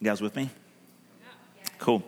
You 0.00 0.06
guys 0.06 0.22
with 0.22 0.34
me? 0.34 0.48
Cool. 1.78 2.02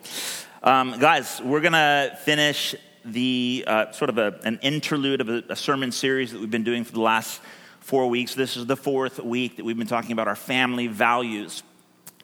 Um, 0.62 0.98
guys, 0.98 1.42
we're 1.44 1.60
going 1.60 1.74
to 1.74 2.16
finish 2.24 2.74
the 3.04 3.64
uh, 3.66 3.92
sort 3.92 4.08
of 4.08 4.16
a, 4.16 4.40
an 4.44 4.58
interlude 4.62 5.20
of 5.20 5.28
a, 5.28 5.44
a 5.50 5.56
sermon 5.56 5.92
series 5.92 6.32
that 6.32 6.40
we've 6.40 6.50
been 6.50 6.64
doing 6.64 6.84
for 6.84 6.92
the 6.92 7.02
last 7.02 7.42
four 7.80 8.08
weeks. 8.08 8.34
This 8.34 8.56
is 8.56 8.64
the 8.64 8.78
fourth 8.78 9.18
week 9.18 9.58
that 9.58 9.66
we've 9.66 9.76
been 9.76 9.86
talking 9.86 10.12
about 10.12 10.26
our 10.26 10.36
family 10.36 10.86
values. 10.86 11.62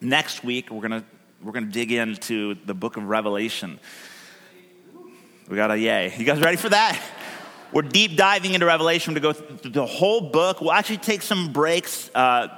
Next 0.01 0.43
week, 0.43 0.71
we're 0.71 0.89
going 0.89 1.03
to 1.03 1.05
we're 1.43 1.53
going 1.53 1.67
to 1.67 1.71
dig 1.71 1.93
into 1.93 2.55
the 2.65 2.73
book 2.73 2.97
of 2.97 3.05
Revelation. 3.05 3.79
We 5.51 5.57
got 5.57 5.71
a 5.71 5.79
yay. 5.79 6.15
You 6.17 6.25
guys 6.25 6.41
ready 6.41 6.57
for 6.57 6.71
that? 6.71 6.99
We're 7.75 7.83
deep 7.83 8.17
diving 8.17 8.55
into 8.55 8.65
Revelation 8.65 9.13
to 9.13 9.21
go 9.21 9.35
through 9.35 9.71
the 9.71 9.85
whole 9.85 10.31
book. 10.31 10.63
We'll 10.63 10.73
actually 10.73 10.97
take 10.97 11.21
some 11.21 11.53
breaks 11.53 12.11
uh, 12.15 12.49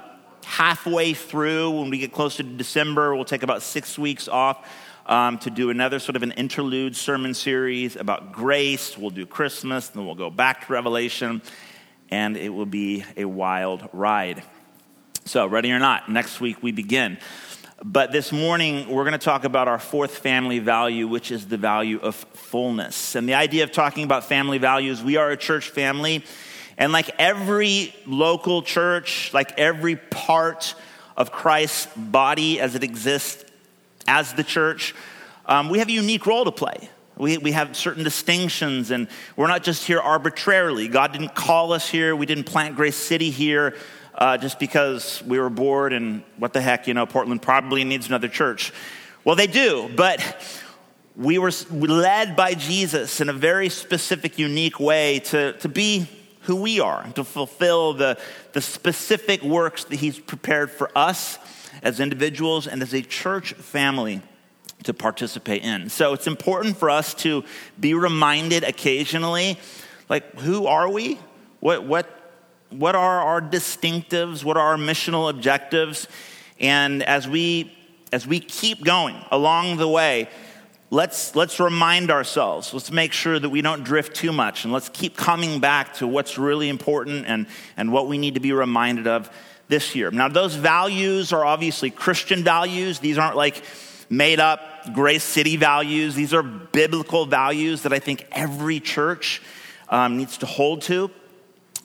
halfway 0.45 1.13
through. 1.13 1.71
When 1.71 1.89
we 1.89 1.97
get 1.97 2.11
closer 2.11 2.43
to 2.43 2.49
December, 2.49 3.15
we'll 3.15 3.25
take 3.25 3.43
about 3.43 3.61
six 3.61 3.97
weeks 3.97 4.27
off 4.27 4.67
um, 5.05 5.37
to 5.39 5.49
do 5.49 5.69
another 5.69 5.99
sort 5.99 6.15
of 6.15 6.23
an 6.23 6.31
interlude 6.33 6.95
sermon 6.95 7.33
series 7.33 7.95
about 7.95 8.31
grace. 8.31 8.97
We'll 8.97 9.09
do 9.09 9.25
Christmas, 9.25 9.89
then 9.89 10.05
we'll 10.05 10.15
go 10.15 10.29
back 10.29 10.67
to 10.67 10.73
Revelation, 10.73 11.41
and 12.09 12.37
it 12.37 12.49
will 12.49 12.65
be 12.65 13.03
a 13.17 13.25
wild 13.25 13.89
ride. 13.93 14.43
So, 15.25 15.45
ready 15.45 15.71
or 15.71 15.79
not, 15.79 16.09
next 16.09 16.41
week 16.41 16.63
we 16.63 16.71
begin. 16.71 17.17
But 17.83 18.11
this 18.11 18.31
morning, 18.31 18.89
we're 18.89 19.05
going 19.05 19.13
to 19.13 19.17
talk 19.17 19.43
about 19.43 19.67
our 19.67 19.79
fourth 19.79 20.19
family 20.19 20.59
value, 20.59 21.07
which 21.07 21.31
is 21.31 21.47
the 21.47 21.57
value 21.57 21.99
of 21.99 22.15
fullness. 22.15 23.15
And 23.15 23.27
the 23.27 23.33
idea 23.33 23.63
of 23.63 23.71
talking 23.71 24.03
about 24.03 24.23
family 24.23 24.59
values, 24.59 25.01
we 25.01 25.17
are 25.17 25.31
a 25.31 25.37
church 25.37 25.69
family. 25.69 26.23
And 26.81 26.91
like 26.91 27.11
every 27.19 27.93
local 28.07 28.63
church, 28.63 29.31
like 29.35 29.59
every 29.59 29.97
part 29.97 30.73
of 31.15 31.31
Christ's 31.31 31.85
body 31.95 32.59
as 32.59 32.73
it 32.73 32.83
exists 32.83 33.45
as 34.07 34.33
the 34.33 34.43
church, 34.43 34.95
um, 35.45 35.69
we 35.69 35.77
have 35.77 35.89
a 35.89 35.91
unique 35.91 36.25
role 36.25 36.43
to 36.43 36.51
play. 36.51 36.89
We, 37.17 37.37
we 37.37 37.51
have 37.51 37.77
certain 37.77 38.03
distinctions, 38.03 38.89
and 38.89 39.07
we're 39.35 39.45
not 39.45 39.61
just 39.61 39.85
here 39.85 39.99
arbitrarily. 39.99 40.87
God 40.87 41.11
didn't 41.11 41.35
call 41.35 41.71
us 41.71 41.87
here, 41.87 42.15
we 42.15 42.25
didn't 42.25 42.45
plant 42.45 42.75
Grace 42.75 42.95
City 42.95 43.29
here 43.29 43.75
uh, 44.15 44.39
just 44.39 44.57
because 44.57 45.21
we 45.21 45.37
were 45.37 45.51
bored 45.51 45.93
and 45.93 46.23
what 46.37 46.51
the 46.51 46.61
heck, 46.61 46.87
you 46.87 46.95
know, 46.95 47.05
Portland 47.05 47.43
probably 47.43 47.83
needs 47.83 48.07
another 48.07 48.27
church. 48.27 48.73
Well, 49.23 49.35
they 49.35 49.45
do, 49.45 49.87
but 49.95 50.19
we 51.15 51.37
were 51.37 51.51
led 51.69 52.35
by 52.35 52.55
Jesus 52.55 53.21
in 53.21 53.29
a 53.29 53.33
very 53.33 53.69
specific, 53.69 54.39
unique 54.39 54.79
way 54.79 55.19
to, 55.19 55.53
to 55.59 55.69
be 55.69 56.09
who 56.41 56.55
we 56.55 56.79
are, 56.79 57.05
to 57.15 57.23
fulfill 57.23 57.93
the, 57.93 58.17
the 58.53 58.61
specific 58.61 59.43
works 59.43 59.83
that 59.85 59.99
He's 59.99 60.19
prepared 60.19 60.71
for 60.71 60.89
us 60.95 61.37
as 61.83 61.99
individuals 61.99 62.67
and 62.67 62.81
as 62.81 62.93
a 62.93 63.01
church 63.01 63.53
family 63.53 64.21
to 64.83 64.93
participate 64.93 65.63
in. 65.63 65.89
So 65.89 66.13
it's 66.13 66.27
important 66.27 66.77
for 66.77 66.89
us 66.89 67.13
to 67.15 67.43
be 67.79 67.93
reminded 67.93 68.63
occasionally 68.63 69.59
like, 70.09 70.39
who 70.39 70.65
are 70.65 70.89
we? 70.89 71.19
What, 71.59 71.85
what 71.85 72.17
what 72.71 72.95
are 72.95 73.21
our 73.21 73.41
distinctives? 73.41 74.43
What 74.43 74.57
are 74.57 74.71
our 74.71 74.77
missional 74.77 75.29
objectives? 75.29 76.07
And 76.59 77.03
as 77.03 77.27
we 77.27 77.71
as 78.13 78.27
we 78.27 78.39
keep 78.39 78.83
going 78.83 79.15
along 79.31 79.77
the 79.77 79.87
way, 79.87 80.29
let's 80.91 81.35
let's 81.35 81.59
remind 81.59 82.11
ourselves. 82.11 82.71
Let's 82.73 82.91
make 82.91 83.13
sure 83.13 83.39
that 83.39 83.49
we 83.49 83.63
don't 83.63 83.83
drift 83.83 84.15
too 84.15 84.31
much, 84.31 84.63
and 84.63 84.71
let's 84.71 84.89
keep 84.89 85.17
coming 85.17 85.59
back 85.59 85.95
to 85.95 86.07
what's 86.07 86.37
really 86.37 86.69
important 86.69 87.25
and 87.25 87.47
and 87.75 87.91
what 87.91 88.07
we 88.07 88.19
need 88.19 88.35
to 88.35 88.39
be 88.39 88.53
reminded 88.53 89.07
of 89.07 89.31
this 89.67 89.95
year. 89.95 90.11
Now, 90.11 90.27
those 90.27 90.53
values 90.53 91.33
are 91.33 91.43
obviously 91.43 91.89
Christian 91.89 92.43
values. 92.43 92.99
These 92.99 93.17
aren't 93.17 93.37
like 93.37 93.63
made 94.09 94.39
up 94.39 94.59
Grace 94.93 95.23
City 95.23 95.55
values. 95.55 96.13
These 96.13 96.33
are 96.33 96.43
biblical 96.43 97.25
values 97.25 97.83
that 97.83 97.93
I 97.93 97.99
think 97.99 98.27
every 98.31 98.81
church 98.81 99.41
um, 99.87 100.17
needs 100.17 100.37
to 100.39 100.45
hold 100.45 100.81
to. 100.83 101.09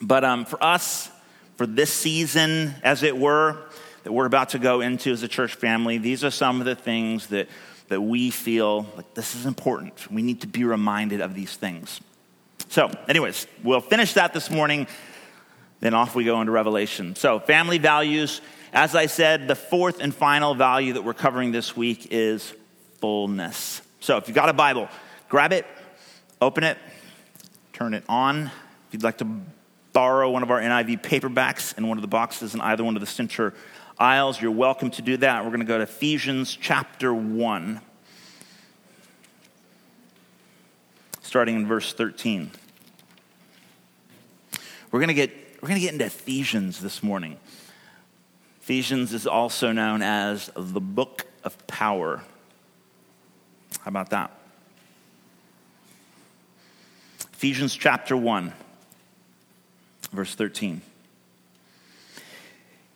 But 0.03 0.25
um, 0.25 0.45
for 0.45 0.63
us, 0.63 1.11
for 1.57 1.67
this 1.67 1.93
season, 1.93 2.75
as 2.83 3.03
it 3.03 3.17
were, 3.17 3.57
that 4.03 4.13
we're 4.13 4.27
about 4.27 4.51
to 4.51 4.59
go 4.59 4.81
into 4.81 5.13
as 5.13 5.23
a 5.23 5.29
church 5.29 5.55
family, 5.55 5.99
these 5.99 6.25
are 6.25 6.31
some 6.31 6.61
of 6.61 6.67
the 6.67 6.75
things 6.75 7.29
that, 7.29 7.49
that 7.89 8.01
we 8.01 8.31
feel 8.31 8.87
like 8.97 9.15
this 9.15 9.35
is 9.35 9.47
important. 9.47 10.11
We 10.11 10.23
need 10.23 10.41
to 10.41 10.47
be 10.47 10.65
reminded 10.65 11.21
of 11.21 11.35
these 11.35 11.55
things. 11.55 12.01
So, 12.69 12.91
anyways, 13.09 13.47
we'll 13.63 13.81
finish 13.81 14.15
that 14.15 14.33
this 14.33 14.51
morning, 14.51 14.87
then 15.81 15.95
off 15.95 16.15
we 16.15 16.25
go 16.25 16.41
into 16.41 16.53
Revelation. 16.53 17.15
So, 17.15 17.39
family 17.39 17.79
values. 17.79 18.41
As 18.73 18.95
I 18.95 19.07
said, 19.07 19.49
the 19.49 19.55
fourth 19.55 20.01
and 20.01 20.15
final 20.15 20.55
value 20.55 20.95
that 20.95 21.03
we're 21.03 21.15
covering 21.15 21.53
this 21.53 21.77
week 21.77 22.09
is 22.11 22.53
fullness. 23.01 23.83
So, 24.01 24.17
if 24.17 24.27
you've 24.29 24.35
got 24.35 24.49
a 24.49 24.53
Bible, 24.53 24.89
grab 25.29 25.53
it, 25.53 25.67
open 26.41 26.65
it, 26.65 26.77
turn 27.73 27.95
it 27.95 28.05
on. 28.09 28.47
If 28.47 28.93
you'd 28.93 29.03
like 29.03 29.19
to 29.19 29.29
borrow 29.93 30.31
one 30.31 30.43
of 30.43 30.51
our 30.51 30.61
NIV 30.61 31.03
paperbacks 31.03 31.77
in 31.79 31.89
one 31.89 31.97
of 31.97 32.03
the 32.03 32.09
boxes 32.09 32.55
in 32.55 32.61
either 32.61 32.85
one 32.85 32.97
of 32.97 33.01
the 33.01 33.07
center 33.07 33.55
aisles, 33.99 34.41
you're 34.41 34.51
welcome 34.51 34.91
to 34.91 35.03
do 35.03 35.17
that. 35.19 35.45
We're 35.45 35.51
going 35.51 35.61
to 35.61 35.67
go 35.67 35.79
to 35.79 35.85
Ephesians 35.85 36.57
chapter 36.61 37.15
1, 37.15 37.81
starting 41.23 41.57
in 41.57 41.67
verse 41.67 41.93
13. 41.93 42.51
We're 44.91 45.01
going 45.01 45.09
to 45.09 45.15
get, 45.15 45.31
we're 45.63 45.69
going 45.69 45.81
to 45.81 45.85
get 45.85 45.93
into 45.93 46.05
Ephesians 46.05 46.81
this 46.81 47.03
morning. 47.03 47.39
Ephesians 48.61 49.13
is 49.13 49.27
also 49.27 49.73
known 49.73 50.03
as 50.03 50.51
the 50.57 50.81
book 50.81 51.27
of 51.45 51.67
power. 51.67 52.23
How 53.81 53.89
about 53.89 54.11
that? 54.11 54.31
Ephesians 57.33 57.75
chapter 57.75 58.17
1. 58.17 58.53
Verse 60.13 60.35
13. 60.35 60.81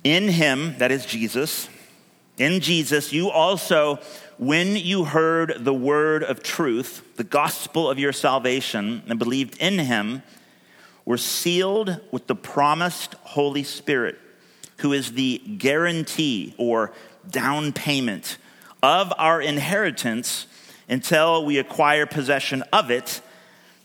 In 0.03 0.29
him, 0.29 0.77
that 0.79 0.91
is 0.91 1.05
Jesus, 1.05 1.69
in 2.41 2.61
Jesus, 2.61 3.13
you 3.13 3.29
also, 3.29 3.99
when 4.39 4.75
you 4.75 5.05
heard 5.05 5.63
the 5.63 5.75
word 5.75 6.23
of 6.23 6.43
truth, 6.43 7.17
the 7.17 7.25
gospel 7.25 7.91
of 7.91 7.99
your 7.99 8.15
salvation, 8.15 9.03
and 9.07 9.19
believed 9.19 9.59
in 9.59 9.79
him, 9.79 10.23
were 11.05 11.19
sealed 11.19 12.01
with 12.11 12.27
the 12.29 12.35
promised 12.35 13.15
Holy 13.25 13.63
Spirit, 13.63 14.19
who 14.79 14.95
is 14.95 15.13
the 15.13 15.37
guarantee 15.59 16.55
or 16.57 16.93
down 17.29 17.75
payment 17.75 18.39
of 18.83 19.13
our 19.19 19.43
inheritance 19.43 20.47
until 20.89 21.45
we 21.45 21.59
acquire 21.59 22.07
possession 22.07 22.63
of 22.73 22.91
it 22.91 23.21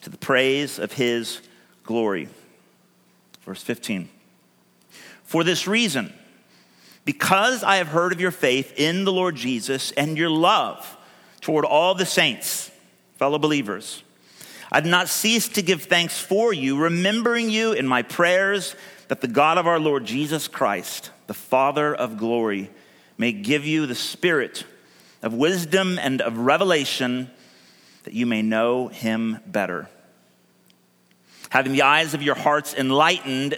to 0.01 0.09
the 0.09 0.17
praise 0.17 0.79
of 0.79 0.93
his 0.93 1.41
glory. 1.83 2.29
Verse 3.43 3.61
15. 3.61 4.07
For 5.25 5.43
this 5.43 5.67
reason, 5.67 6.13
because 7.03 7.63
I 7.63 7.77
have 7.77 7.87
heard 7.87 8.13
of 8.13 8.21
your 8.21 8.31
faith 8.31 8.73
in 8.77 9.03
the 9.03 9.11
Lord 9.11 9.35
Jesus 9.35 9.91
and 9.91 10.17
your 10.17 10.29
love 10.29 10.97
toward 11.41 11.65
all 11.65 11.93
the 11.93 12.05
saints, 12.05 12.71
fellow 13.17 13.37
believers, 13.37 14.03
I 14.71 14.81
did 14.81 14.89
not 14.89 15.09
cease 15.09 15.47
to 15.49 15.61
give 15.61 15.83
thanks 15.83 16.19
for 16.19 16.51
you, 16.51 16.77
remembering 16.77 17.49
you 17.49 17.73
in 17.73 17.87
my 17.87 18.01
prayers 18.01 18.75
that 19.07 19.21
the 19.21 19.27
God 19.27 19.57
of 19.57 19.67
our 19.67 19.79
Lord 19.79 20.05
Jesus 20.05 20.47
Christ, 20.47 21.11
the 21.27 21.33
Father 21.33 21.93
of 21.93 22.17
glory, 22.17 22.71
may 23.17 23.31
give 23.31 23.65
you 23.65 23.85
the 23.85 23.95
spirit 23.95 24.65
of 25.21 25.33
wisdom 25.33 25.97
and 25.99 26.21
of 26.21 26.37
revelation 26.37 27.29
that 28.03 28.13
you 28.13 28.25
may 28.25 28.41
know 28.41 28.87
him 28.87 29.39
better. 29.45 29.89
Having 31.49 31.73
the 31.73 31.83
eyes 31.83 32.13
of 32.13 32.21
your 32.21 32.35
hearts 32.35 32.73
enlightened, 32.73 33.57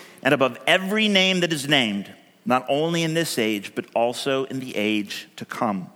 and 0.23 0.33
above 0.33 0.57
every 0.67 1.07
name 1.07 1.39
that 1.41 1.53
is 1.53 1.67
named, 1.67 2.11
not 2.45 2.65
only 2.69 3.03
in 3.03 3.13
this 3.13 3.37
age, 3.37 3.73
but 3.75 3.85
also 3.95 4.45
in 4.45 4.59
the 4.59 4.75
age 4.75 5.27
to 5.35 5.45
come. 5.45 5.89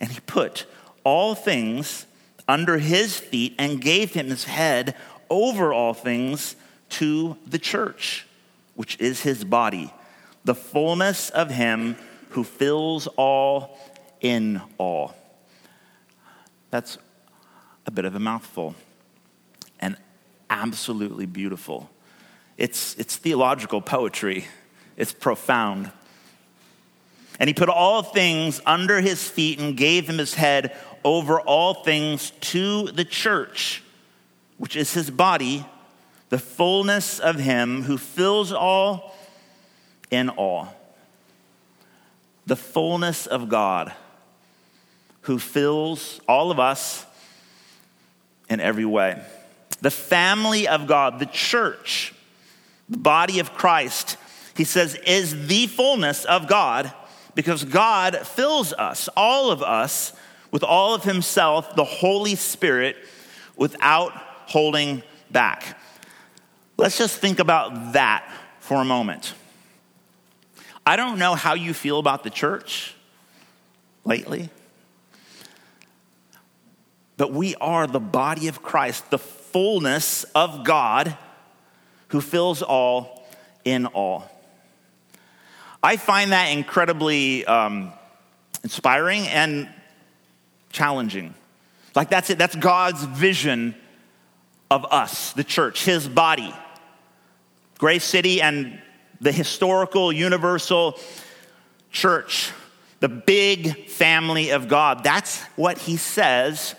And 0.00 0.10
he 0.10 0.20
put 0.20 0.66
all 1.04 1.34
things 1.34 2.06
under 2.48 2.78
his 2.78 3.18
feet 3.18 3.54
and 3.58 3.80
gave 3.80 4.12
him 4.12 4.28
his 4.28 4.44
head 4.44 4.96
over 5.30 5.72
all 5.72 5.94
things 5.94 6.56
to 6.90 7.36
the 7.46 7.58
church, 7.58 8.26
which 8.74 8.98
is 9.00 9.22
his 9.22 9.44
body, 9.44 9.92
the 10.44 10.54
fullness 10.54 11.30
of 11.30 11.50
him 11.50 11.96
who 12.30 12.44
fills 12.44 13.06
all 13.16 13.78
in 14.20 14.60
all. 14.78 15.14
That's 16.70 16.98
a 17.86 17.90
bit 17.90 18.04
of 18.04 18.14
a 18.14 18.20
mouthful 18.20 18.74
and 19.80 19.96
absolutely 20.50 21.26
beautiful. 21.26 21.90
It's, 22.56 22.94
it's 22.96 23.16
theological 23.16 23.80
poetry, 23.80 24.46
it's 24.96 25.12
profound. 25.12 25.90
And 27.40 27.48
he 27.48 27.54
put 27.54 27.68
all 27.68 28.02
things 28.02 28.60
under 28.64 29.00
his 29.00 29.28
feet 29.28 29.58
and 29.58 29.76
gave 29.76 30.08
him 30.08 30.18
his 30.18 30.34
head 30.34 30.76
over 31.04 31.40
all 31.40 31.74
things 31.74 32.30
to 32.40 32.86
the 32.92 33.04
church, 33.04 33.82
which 34.56 34.76
is 34.76 34.94
his 34.94 35.10
body, 35.10 35.66
the 36.28 36.38
fullness 36.38 37.18
of 37.18 37.36
him 37.36 37.82
who 37.82 37.98
fills 37.98 38.52
all 38.52 39.16
in 40.10 40.28
all. 40.28 40.74
The 42.46 42.56
fullness 42.56 43.26
of 43.26 43.48
God 43.48 43.92
who 45.22 45.38
fills 45.38 46.20
all 46.28 46.50
of 46.50 46.60
us 46.60 47.04
in 48.48 48.60
every 48.60 48.84
way. 48.84 49.20
The 49.80 49.90
family 49.90 50.68
of 50.68 50.86
God, 50.86 51.18
the 51.18 51.26
church, 51.26 52.14
the 52.88 52.98
body 52.98 53.38
of 53.38 53.54
Christ, 53.54 54.16
he 54.56 54.64
says, 54.64 54.94
is 55.06 55.46
the 55.46 55.66
fullness 55.66 56.24
of 56.24 56.46
God 56.46 56.92
because 57.34 57.64
God 57.64 58.16
fills 58.26 58.72
us, 58.72 59.08
all 59.16 59.50
of 59.50 59.62
us, 59.62 60.12
with 60.50 60.62
all 60.62 60.94
of 60.94 61.02
Himself, 61.02 61.74
the 61.74 61.84
Holy 61.84 62.36
Spirit, 62.36 62.96
without 63.56 64.12
holding 64.46 65.02
back. 65.30 65.76
Let's 66.76 66.96
just 66.96 67.18
think 67.18 67.40
about 67.40 67.94
that 67.94 68.30
for 68.60 68.80
a 68.80 68.84
moment. 68.84 69.34
I 70.86 70.96
don't 70.96 71.18
know 71.18 71.34
how 71.34 71.54
you 71.54 71.74
feel 71.74 71.98
about 71.98 72.22
the 72.22 72.30
church 72.30 72.94
lately, 74.04 74.50
but 77.16 77.32
we 77.32 77.56
are 77.56 77.86
the 77.86 78.00
body 78.00 78.48
of 78.48 78.62
Christ, 78.62 79.10
the 79.10 79.18
fullness 79.18 80.24
of 80.34 80.64
God 80.64 81.16
who 82.08 82.20
fills 82.20 82.62
all 82.62 83.26
in 83.64 83.86
all. 83.86 84.30
I 85.82 85.96
find 85.96 86.32
that 86.32 86.46
incredibly 86.46 87.44
um, 87.44 87.92
inspiring 88.62 89.26
and 89.26 89.68
challenging. 90.70 91.34
Like, 91.94 92.10
that's 92.10 92.30
it, 92.30 92.38
that's 92.38 92.56
God's 92.56 93.04
vision 93.04 93.74
of 94.70 94.84
us, 94.90 95.32
the 95.32 95.44
church, 95.44 95.84
his 95.84 96.08
body. 96.08 96.54
Grace 97.78 98.04
City 98.04 98.40
and 98.40 98.80
the 99.20 99.32
historical, 99.32 100.12
universal 100.12 100.98
church, 101.90 102.52
the 103.00 103.08
big 103.08 103.88
family 103.88 104.50
of 104.50 104.68
God. 104.68 105.04
That's 105.04 105.42
what 105.56 105.78
he 105.78 105.96
says 105.96 106.74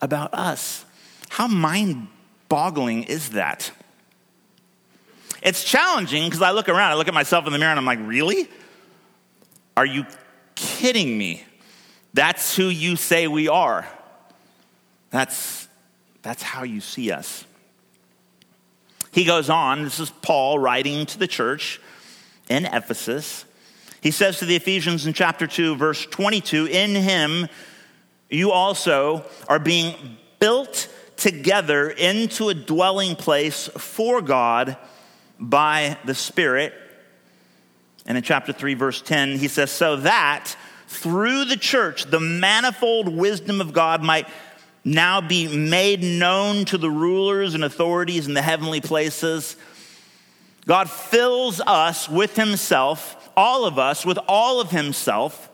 about 0.00 0.34
us. 0.34 0.84
How 1.28 1.46
mind 1.46 2.08
boggling 2.48 3.04
is 3.04 3.30
that? 3.30 3.70
It's 5.42 5.64
challenging 5.64 6.24
because 6.24 6.42
I 6.42 6.50
look 6.50 6.68
around, 6.68 6.92
I 6.92 6.94
look 6.94 7.08
at 7.08 7.14
myself 7.14 7.46
in 7.46 7.52
the 7.52 7.58
mirror, 7.58 7.70
and 7.70 7.78
I'm 7.78 7.86
like, 7.86 8.00
really? 8.02 8.48
Are 9.76 9.86
you 9.86 10.04
kidding 10.54 11.16
me? 11.16 11.44
That's 12.12 12.54
who 12.56 12.68
you 12.68 12.96
say 12.96 13.26
we 13.26 13.48
are. 13.48 13.86
That's, 15.10 15.68
that's 16.22 16.42
how 16.42 16.64
you 16.64 16.80
see 16.80 17.10
us. 17.10 17.44
He 19.12 19.24
goes 19.24 19.50
on, 19.50 19.82
this 19.82 19.98
is 19.98 20.10
Paul 20.10 20.58
writing 20.58 21.06
to 21.06 21.18
the 21.18 21.26
church 21.26 21.80
in 22.48 22.66
Ephesus. 22.66 23.44
He 24.00 24.10
says 24.10 24.38
to 24.38 24.44
the 24.44 24.56
Ephesians 24.56 25.06
in 25.06 25.12
chapter 25.12 25.46
2, 25.46 25.76
verse 25.76 26.06
22 26.06 26.66
In 26.66 26.94
him 26.94 27.48
you 28.28 28.52
also 28.52 29.24
are 29.48 29.58
being 29.58 29.94
built 30.38 30.88
together 31.16 31.90
into 31.90 32.48
a 32.48 32.54
dwelling 32.54 33.16
place 33.16 33.68
for 33.76 34.22
God 34.22 34.76
by 35.40 35.96
the 36.04 36.14
Spirit. 36.14 36.74
And 38.06 38.16
in 38.16 38.22
chapter 38.22 38.52
3, 38.52 38.74
verse 38.74 39.00
10, 39.00 39.38
he 39.38 39.48
says, 39.48 39.70
So 39.70 39.96
that 39.96 40.54
through 40.86 41.46
the 41.46 41.56
church, 41.56 42.04
the 42.04 42.20
manifold 42.20 43.08
wisdom 43.08 43.60
of 43.60 43.72
God 43.72 44.02
might 44.02 44.28
now 44.84 45.20
be 45.20 45.46
made 45.56 46.02
known 46.02 46.64
to 46.66 46.78
the 46.78 46.90
rulers 46.90 47.54
and 47.54 47.64
authorities 47.64 48.26
in 48.26 48.34
the 48.34 48.42
heavenly 48.42 48.80
places. 48.80 49.56
God 50.66 50.90
fills 50.90 51.60
us 51.60 52.08
with 52.08 52.36
Himself, 52.36 53.30
all 53.36 53.64
of 53.64 53.78
us, 53.78 54.04
with 54.04 54.18
all 54.28 54.60
of 54.60 54.70
Himself. 54.70 55.48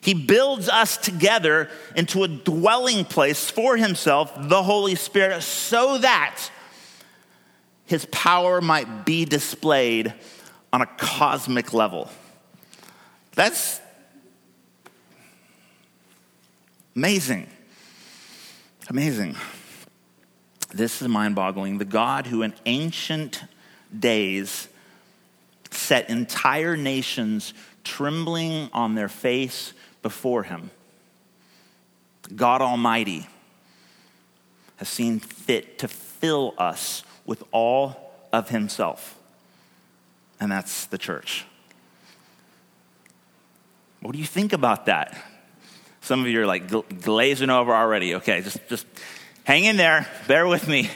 He 0.00 0.14
builds 0.14 0.68
us 0.68 0.96
together 0.96 1.70
into 1.94 2.24
a 2.24 2.28
dwelling 2.28 3.04
place 3.04 3.48
for 3.48 3.76
Himself, 3.76 4.32
the 4.36 4.62
Holy 4.62 4.96
Spirit, 4.96 5.42
so 5.42 5.98
that 5.98 6.50
his 7.86 8.06
power 8.06 8.60
might 8.60 9.04
be 9.04 9.24
displayed 9.24 10.14
on 10.72 10.82
a 10.82 10.86
cosmic 10.86 11.72
level. 11.72 12.08
That's 13.34 13.80
amazing. 16.96 17.46
Amazing. 18.88 19.36
This 20.72 21.02
is 21.02 21.08
mind 21.08 21.34
boggling. 21.34 21.78
The 21.78 21.84
God 21.84 22.26
who 22.26 22.42
in 22.42 22.54
ancient 22.66 23.42
days 23.96 24.68
set 25.70 26.08
entire 26.08 26.76
nations 26.76 27.52
trembling 27.84 28.70
on 28.72 28.94
their 28.94 29.08
face 29.08 29.72
before 30.02 30.42
him, 30.44 30.70
God 32.34 32.62
Almighty, 32.62 33.26
has 34.76 34.88
seen 34.88 35.20
fit 35.20 35.78
to 35.78 35.88
fill 35.88 36.54
us 36.58 37.02
with 37.32 37.42
all 37.50 38.12
of 38.30 38.50
himself. 38.50 39.18
And 40.38 40.52
that's 40.52 40.84
the 40.84 40.98
church. 40.98 41.46
What 44.02 44.12
do 44.12 44.18
you 44.18 44.26
think 44.26 44.52
about 44.52 44.84
that? 44.84 45.16
Some 46.02 46.20
of 46.20 46.26
you 46.26 46.42
are 46.42 46.46
like 46.46 46.68
glazing 47.00 47.48
over 47.48 47.74
already. 47.74 48.16
Okay, 48.16 48.42
just, 48.42 48.58
just 48.68 48.86
hang 49.44 49.64
in 49.64 49.78
there. 49.78 50.06
Bear 50.28 50.46
with 50.46 50.68
me. 50.68 50.90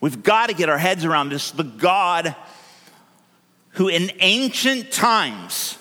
We've 0.00 0.24
got 0.24 0.48
to 0.48 0.56
get 0.56 0.68
our 0.68 0.76
heads 0.76 1.04
around 1.04 1.28
this. 1.28 1.52
The 1.52 1.62
God 1.62 2.34
who 3.74 3.86
in 3.86 4.10
ancient 4.18 4.90
times, 4.90 5.78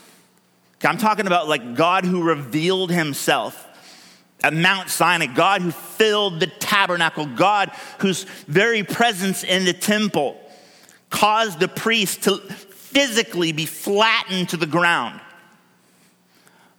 I'm 0.83 0.99
talking 0.99 1.25
about 1.25 1.47
like 1.47 1.73
God 1.73 2.05
who 2.05 2.21
revealed 2.21 2.91
himself 2.91 3.62
at 4.43 4.53
Mount 4.53 4.89
Sinai, 4.89 5.27
God 5.27 5.61
who 5.61 5.71
filled 5.71 6.41
the 6.41 6.47
tabernacle, 6.47 7.25
God 7.25 7.71
whose 7.99 8.25
very 8.47 8.83
presence 8.83 9.43
in 9.43 9.63
the 9.63 9.73
temple 9.73 10.37
caused 11.09 11.59
the 11.59 11.69
priest 11.69 12.23
to 12.23 12.37
physically 12.37 13.53
be 13.53 13.65
flattened 13.65 14.49
to 14.49 14.57
the 14.57 14.67
ground. 14.67 15.21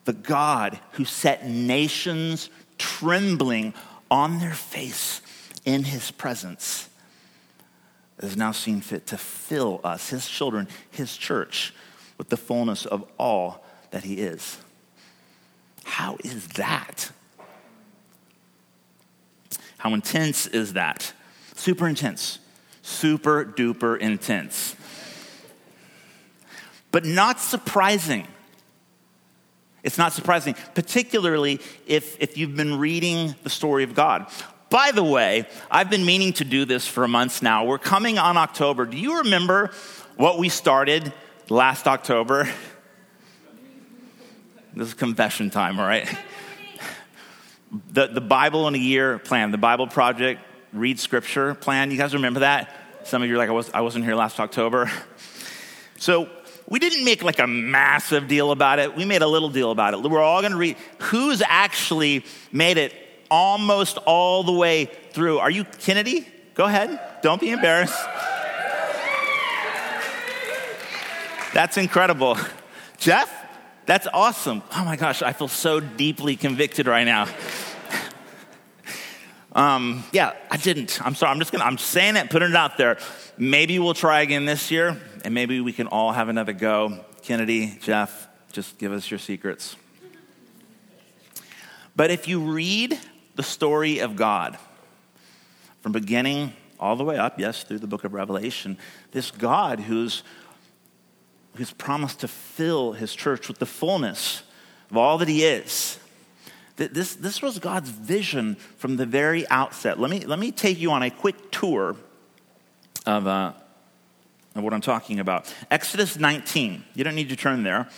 The 0.05 0.13
God 0.13 0.79
who 0.93 1.07
set 1.07 1.49
nations 1.49 2.51
trembling 2.77 3.73
on 4.11 4.39
their 4.39 4.53
face 4.53 5.23
in 5.65 5.85
his 5.85 6.11
presence 6.11 6.91
has 8.21 8.37
now 8.37 8.53
seen 8.53 8.81
fit 8.81 9.07
to 9.09 9.17
fill 9.17 9.81
us, 9.83 10.11
his 10.11 10.29
children, 10.29 10.69
his 10.91 11.17
church, 11.17 11.75
with 12.19 12.29
the 12.29 12.37
fullness 12.37 12.85
of 12.87 13.05
all 13.19 13.65
that 13.91 14.05
he 14.05 14.15
is. 14.15 14.59
How 15.85 16.17
is 16.23 16.47
that? 16.49 17.11
How 19.85 19.93
intense 19.93 20.47
is 20.47 20.73
that? 20.73 21.13
Super 21.57 21.87
intense. 21.87 22.39
Super 22.81 23.45
duper 23.45 23.99
intense. 23.99 24.75
But 26.91 27.05
not 27.05 27.39
surprising. 27.39 28.27
It's 29.83 29.99
not 29.99 30.15
surprising, 30.15 30.55
particularly 30.75 31.61
if, 31.87 32.17
if 32.19 32.39
you've 32.39 32.57
been 32.57 32.79
reading 32.79 33.35
the 33.43 33.51
story 33.51 33.85
of 33.85 33.95
God. 33.95 34.27
By 34.71 34.91
the 34.91 35.05
way, 35.05 35.47
I've 35.71 35.91
been 35.91 36.07
meaning 36.07 36.33
to 36.35 36.45
do 36.45 36.65
this 36.65 36.87
for 36.87 37.07
months 37.07 37.43
now. 37.43 37.67
We're 37.67 37.77
coming 37.79 38.17
on 38.19 38.39
October. 38.39 38.87
Do 38.87 38.97
you 38.97 39.19
remember 39.19 39.71
what 40.17 40.39
we 40.39 40.49
started 40.49 41.13
last 41.51 41.87
October? 41.87 42.49
This 44.77 44.89
is 44.89 44.95
confession 44.95 45.51
time, 45.51 45.79
all 45.79 45.87
right? 45.87 46.09
The, 47.93 48.07
the 48.07 48.21
Bible 48.21 48.69
in 48.69 48.75
a 48.75 48.79
year 48.79 49.19
plan, 49.19 49.51
the 49.51 49.59
Bible 49.59 49.87
Project 49.87 50.41
Read 50.73 50.99
Scripture 50.99 51.55
plan. 51.55 51.91
You 51.91 51.99
guys 51.99 52.15
remember 52.15 52.41
that? 52.41 52.71
Some 53.05 53.23
of 53.23 53.29
you 53.29 53.35
are 53.35 53.39
like, 53.39 53.49
I, 53.49 53.53
was, 53.53 53.71
I 53.73 53.81
wasn't 53.83 54.05
here 54.05 54.15
last 54.15 54.41
October. 54.41 54.91
So 55.97 56.29
we 56.69 56.81
didn't 56.81 57.05
make 57.05 57.23
like 57.23 57.39
a 57.39 57.47
massive 57.47 58.29
deal 58.29 58.51
about 58.51 58.79
it. 58.79 58.97
We 58.97 59.05
made 59.05 59.23
a 59.23 59.27
little 59.27 59.49
deal 59.49 59.71
about 59.71 59.95
it. 59.95 60.03
We're 60.03 60.21
all 60.21 60.41
going 60.41 60.53
to 60.53 60.59
read 60.59 60.77
who's 60.99 61.43
actually 61.47 62.25
made 62.53 62.77
it 62.77 62.93
almost 63.31 63.97
all 63.99 64.43
the 64.43 64.53
way 64.53 64.91
through. 65.13 65.39
Are 65.39 65.51
you 65.51 65.65
Kennedy? 65.65 66.27
Go 66.55 66.65
ahead. 66.65 67.01
Don't 67.23 67.41
be 67.41 67.51
embarrassed. 67.51 67.99
That's 71.53 71.77
incredible. 71.77 72.37
Jeff? 72.99 73.44
That's 73.87 74.07
awesome. 74.15 74.63
Oh 74.75 74.85
my 74.85 74.97
gosh, 74.97 75.21
I 75.23 75.33
feel 75.33 75.49
so 75.49 75.79
deeply 75.79 76.37
convicted 76.37 76.87
right 76.87 77.05
now. 77.05 77.29
um, 79.53 80.05
yeah, 80.11 80.33
I 80.51 80.57
didn't. 80.57 81.05
I'm 81.05 81.15
sorry. 81.15 81.33
I'm 81.33 81.39
just 81.39 81.53
gonna. 81.53 81.65
I'm 81.65 81.79
saying 81.79 82.17
it, 82.17 82.31
putting 82.31 82.51
it 82.51 82.57
out 82.57 82.79
there. 82.79 82.99
Maybe 83.37 83.79
we'll 83.79 83.95
try 83.95 84.23
again 84.23 84.47
this 84.47 84.71
year, 84.71 84.97
and 85.25 85.35
maybe 85.35 85.61
we 85.61 85.73
can 85.73 85.87
all 85.87 86.13
have 86.13 86.29
another 86.29 86.55
go. 86.55 87.05
Kennedy, 87.23 87.79
Jeff, 87.83 88.29
just 88.53 88.79
give 88.79 88.93
us 88.93 89.11
your 89.11 89.19
secrets. 89.19 89.77
But 91.97 92.11
if 92.11 92.27
you 92.27 92.41
read 92.41 92.99
the 93.35 93.43
story 93.43 93.99
of 93.99 94.17
God 94.17 94.59
from 95.81 95.93
beginning 95.93 96.53
all 96.81 96.97
the 96.97 97.05
way 97.05 97.19
up, 97.19 97.39
yes, 97.39 97.63
through 97.63 97.79
the 97.79 97.87
book 97.87 98.05
of 98.05 98.15
Revelation, 98.15 98.79
this 99.13 99.31
God 99.31 99.81
who's, 99.81 100.23
who's 101.57 101.73
promised 101.73 102.21
to 102.21 102.29
fill 102.29 102.93
his 102.93 103.15
church 103.15 103.49
with 103.49 103.59
the 103.59 103.67
fullness 103.67 104.43
of 104.91 104.97
all 104.97 105.19
that 105.19 105.29
he 105.29 105.45
is. 105.45 105.99
This, 106.77 107.15
this 107.15 107.41
was 107.41 107.61
God's 107.61 107.89
vision 107.89 108.57
from 108.79 108.97
the 108.97 109.07
very 109.07 109.49
outset. 109.49 110.01
Let 110.01 110.11
me, 110.11 110.21
let 110.21 110.41
me 110.41 110.51
take 110.51 110.81
you 110.81 110.91
on 110.91 111.05
a 111.05 111.11
quick 111.11 111.53
tour 111.53 111.95
of, 113.07 113.27
uh, 113.29 113.53
of 114.57 114.65
what 114.65 114.75
I'm 114.75 114.81
talking 114.81 115.21
about. 115.21 115.55
Exodus 115.71 116.19
19. 116.19 116.85
You 116.95 117.05
don't 117.05 117.15
need 117.15 117.29
to 117.29 117.37
turn 117.37 117.63
there. 117.63 117.89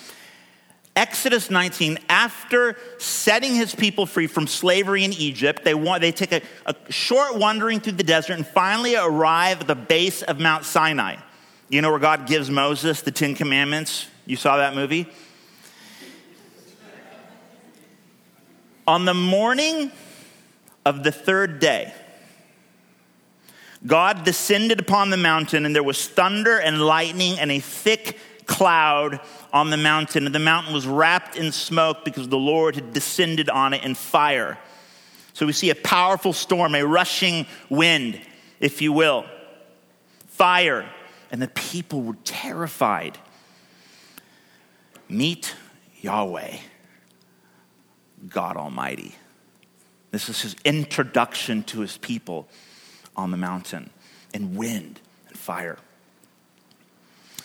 Exodus 0.94 1.50
19, 1.50 1.98
after 2.08 2.76
setting 2.96 3.54
his 3.54 3.74
people 3.74 4.06
free 4.06 4.26
from 4.26 4.46
slavery 4.46 5.04
in 5.04 5.12
Egypt, 5.12 5.62
they, 5.62 5.74
want, 5.74 6.00
they 6.00 6.10
take 6.10 6.32
a, 6.32 6.40
a 6.64 6.74
short 6.90 7.36
wandering 7.36 7.80
through 7.80 7.92
the 7.92 8.02
desert 8.02 8.32
and 8.34 8.46
finally 8.46 8.96
arrive 8.96 9.60
at 9.60 9.66
the 9.66 9.74
base 9.74 10.22
of 10.22 10.40
Mount 10.40 10.64
Sinai. 10.64 11.16
You 11.68 11.82
know 11.82 11.90
where 11.90 11.98
God 11.98 12.28
gives 12.28 12.48
Moses 12.48 13.02
the 13.02 13.10
Ten 13.10 13.34
Commandments? 13.34 14.06
You 14.24 14.36
saw 14.36 14.58
that 14.58 14.76
movie? 14.76 15.08
On 18.86 19.04
the 19.04 19.14
morning 19.14 19.90
of 20.84 21.02
the 21.02 21.10
third 21.10 21.58
day, 21.58 21.92
God 23.84 24.24
descended 24.24 24.78
upon 24.78 25.10
the 25.10 25.16
mountain, 25.16 25.66
and 25.66 25.74
there 25.74 25.82
was 25.82 26.06
thunder 26.06 26.58
and 26.58 26.80
lightning 26.80 27.36
and 27.40 27.50
a 27.50 27.58
thick 27.58 28.16
cloud 28.46 29.18
on 29.52 29.70
the 29.70 29.76
mountain, 29.76 30.24
and 30.24 30.34
the 30.34 30.38
mountain 30.38 30.72
was 30.72 30.86
wrapped 30.86 31.36
in 31.36 31.50
smoke 31.50 32.04
because 32.04 32.28
the 32.28 32.38
Lord 32.38 32.76
had 32.76 32.92
descended 32.92 33.50
on 33.50 33.74
it 33.74 33.82
in 33.82 33.96
fire. 33.96 34.56
So 35.32 35.46
we 35.46 35.52
see 35.52 35.70
a 35.70 35.74
powerful 35.74 36.32
storm, 36.32 36.76
a 36.76 36.86
rushing 36.86 37.46
wind, 37.68 38.20
if 38.60 38.80
you 38.80 38.92
will, 38.92 39.24
fire, 40.28 40.88
and 41.30 41.40
the 41.40 41.48
people 41.48 42.02
were 42.02 42.16
terrified. 42.24 43.18
Meet 45.08 45.54
Yahweh, 46.00 46.56
God 48.28 48.56
Almighty. 48.56 49.14
This 50.10 50.28
is 50.28 50.42
his 50.42 50.56
introduction 50.64 51.62
to 51.64 51.80
his 51.80 51.98
people 51.98 52.48
on 53.16 53.30
the 53.30 53.36
mountain, 53.36 53.90
and 54.34 54.56
wind 54.56 55.00
and 55.28 55.36
fire. 55.36 55.78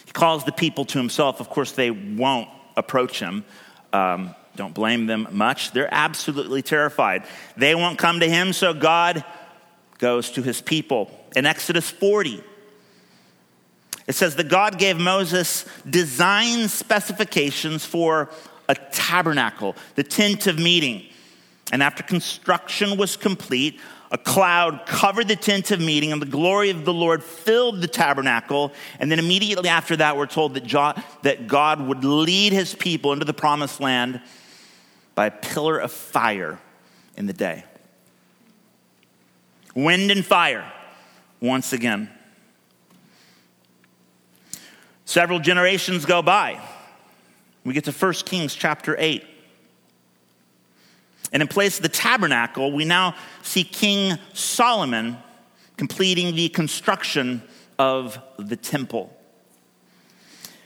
He 0.05 0.11
calls 0.11 0.43
the 0.43 0.51
people 0.51 0.85
to 0.85 0.97
himself. 0.97 1.39
Of 1.39 1.49
course, 1.49 1.71
they 1.71 1.91
won't 1.91 2.49
approach 2.75 3.19
him. 3.19 3.45
Um, 3.93 4.35
don't 4.55 4.73
blame 4.73 5.05
them 5.05 5.27
much. 5.31 5.71
They're 5.71 5.93
absolutely 5.93 6.61
terrified. 6.61 7.23
They 7.55 7.75
won't 7.75 7.97
come 7.97 8.19
to 8.19 8.29
him, 8.29 8.51
so 8.51 8.73
God 8.73 9.23
goes 9.97 10.31
to 10.31 10.41
his 10.41 10.61
people. 10.61 11.09
In 11.35 11.45
Exodus 11.45 11.89
40, 11.89 12.43
it 14.07 14.13
says 14.13 14.35
that 14.35 14.49
God 14.49 14.77
gave 14.77 14.97
Moses 14.97 15.65
design 15.89 16.67
specifications 16.67 17.85
for 17.85 18.29
a 18.67 18.75
tabernacle, 18.75 19.75
the 19.95 20.03
tent 20.03 20.47
of 20.47 20.57
meeting. 20.57 21.05
And 21.71 21.81
after 21.81 22.03
construction 22.03 22.97
was 22.97 23.15
complete, 23.15 23.79
a 24.11 24.17
cloud 24.17 24.85
covered 24.85 25.29
the 25.29 25.37
tent 25.37 25.71
of 25.71 25.79
meeting, 25.79 26.11
and 26.11 26.21
the 26.21 26.25
glory 26.25 26.69
of 26.69 26.83
the 26.83 26.93
Lord 26.93 27.23
filled 27.23 27.81
the 27.81 27.87
tabernacle. 27.87 28.73
And 28.99 29.09
then 29.09 29.19
immediately 29.19 29.69
after 29.69 29.95
that, 29.95 30.17
we're 30.17 30.25
told 30.25 30.53
that, 30.55 31.47
God 31.47 31.81
would 31.81 32.03
lead 32.03 32.51
his 32.51 32.75
people 32.75 33.13
into 33.13 33.23
the 33.23 33.33
promised 33.33 33.79
land 33.79 34.21
by 35.15 35.27
a 35.27 35.31
pillar 35.31 35.77
of 35.77 35.91
fire 35.93 36.59
in 37.15 37.25
the 37.25 37.33
day. 37.33 37.63
Wind 39.73 40.11
and 40.11 40.25
fire, 40.25 40.69
once 41.39 41.71
again. 41.71 42.09
Several 45.11 45.39
generations 45.39 46.05
go 46.05 46.21
by. 46.21 46.57
We 47.65 47.73
get 47.73 47.83
to 47.83 47.91
1 47.91 48.13
Kings 48.23 48.55
chapter 48.55 48.95
8. 48.97 49.25
And 51.33 51.41
in 51.41 51.49
place 51.49 51.75
of 51.75 51.83
the 51.83 51.89
tabernacle, 51.89 52.71
we 52.71 52.85
now 52.85 53.15
see 53.41 53.65
King 53.65 54.17
Solomon 54.31 55.17
completing 55.75 56.33
the 56.33 56.47
construction 56.47 57.41
of 57.77 58.17
the 58.39 58.55
temple. 58.55 59.13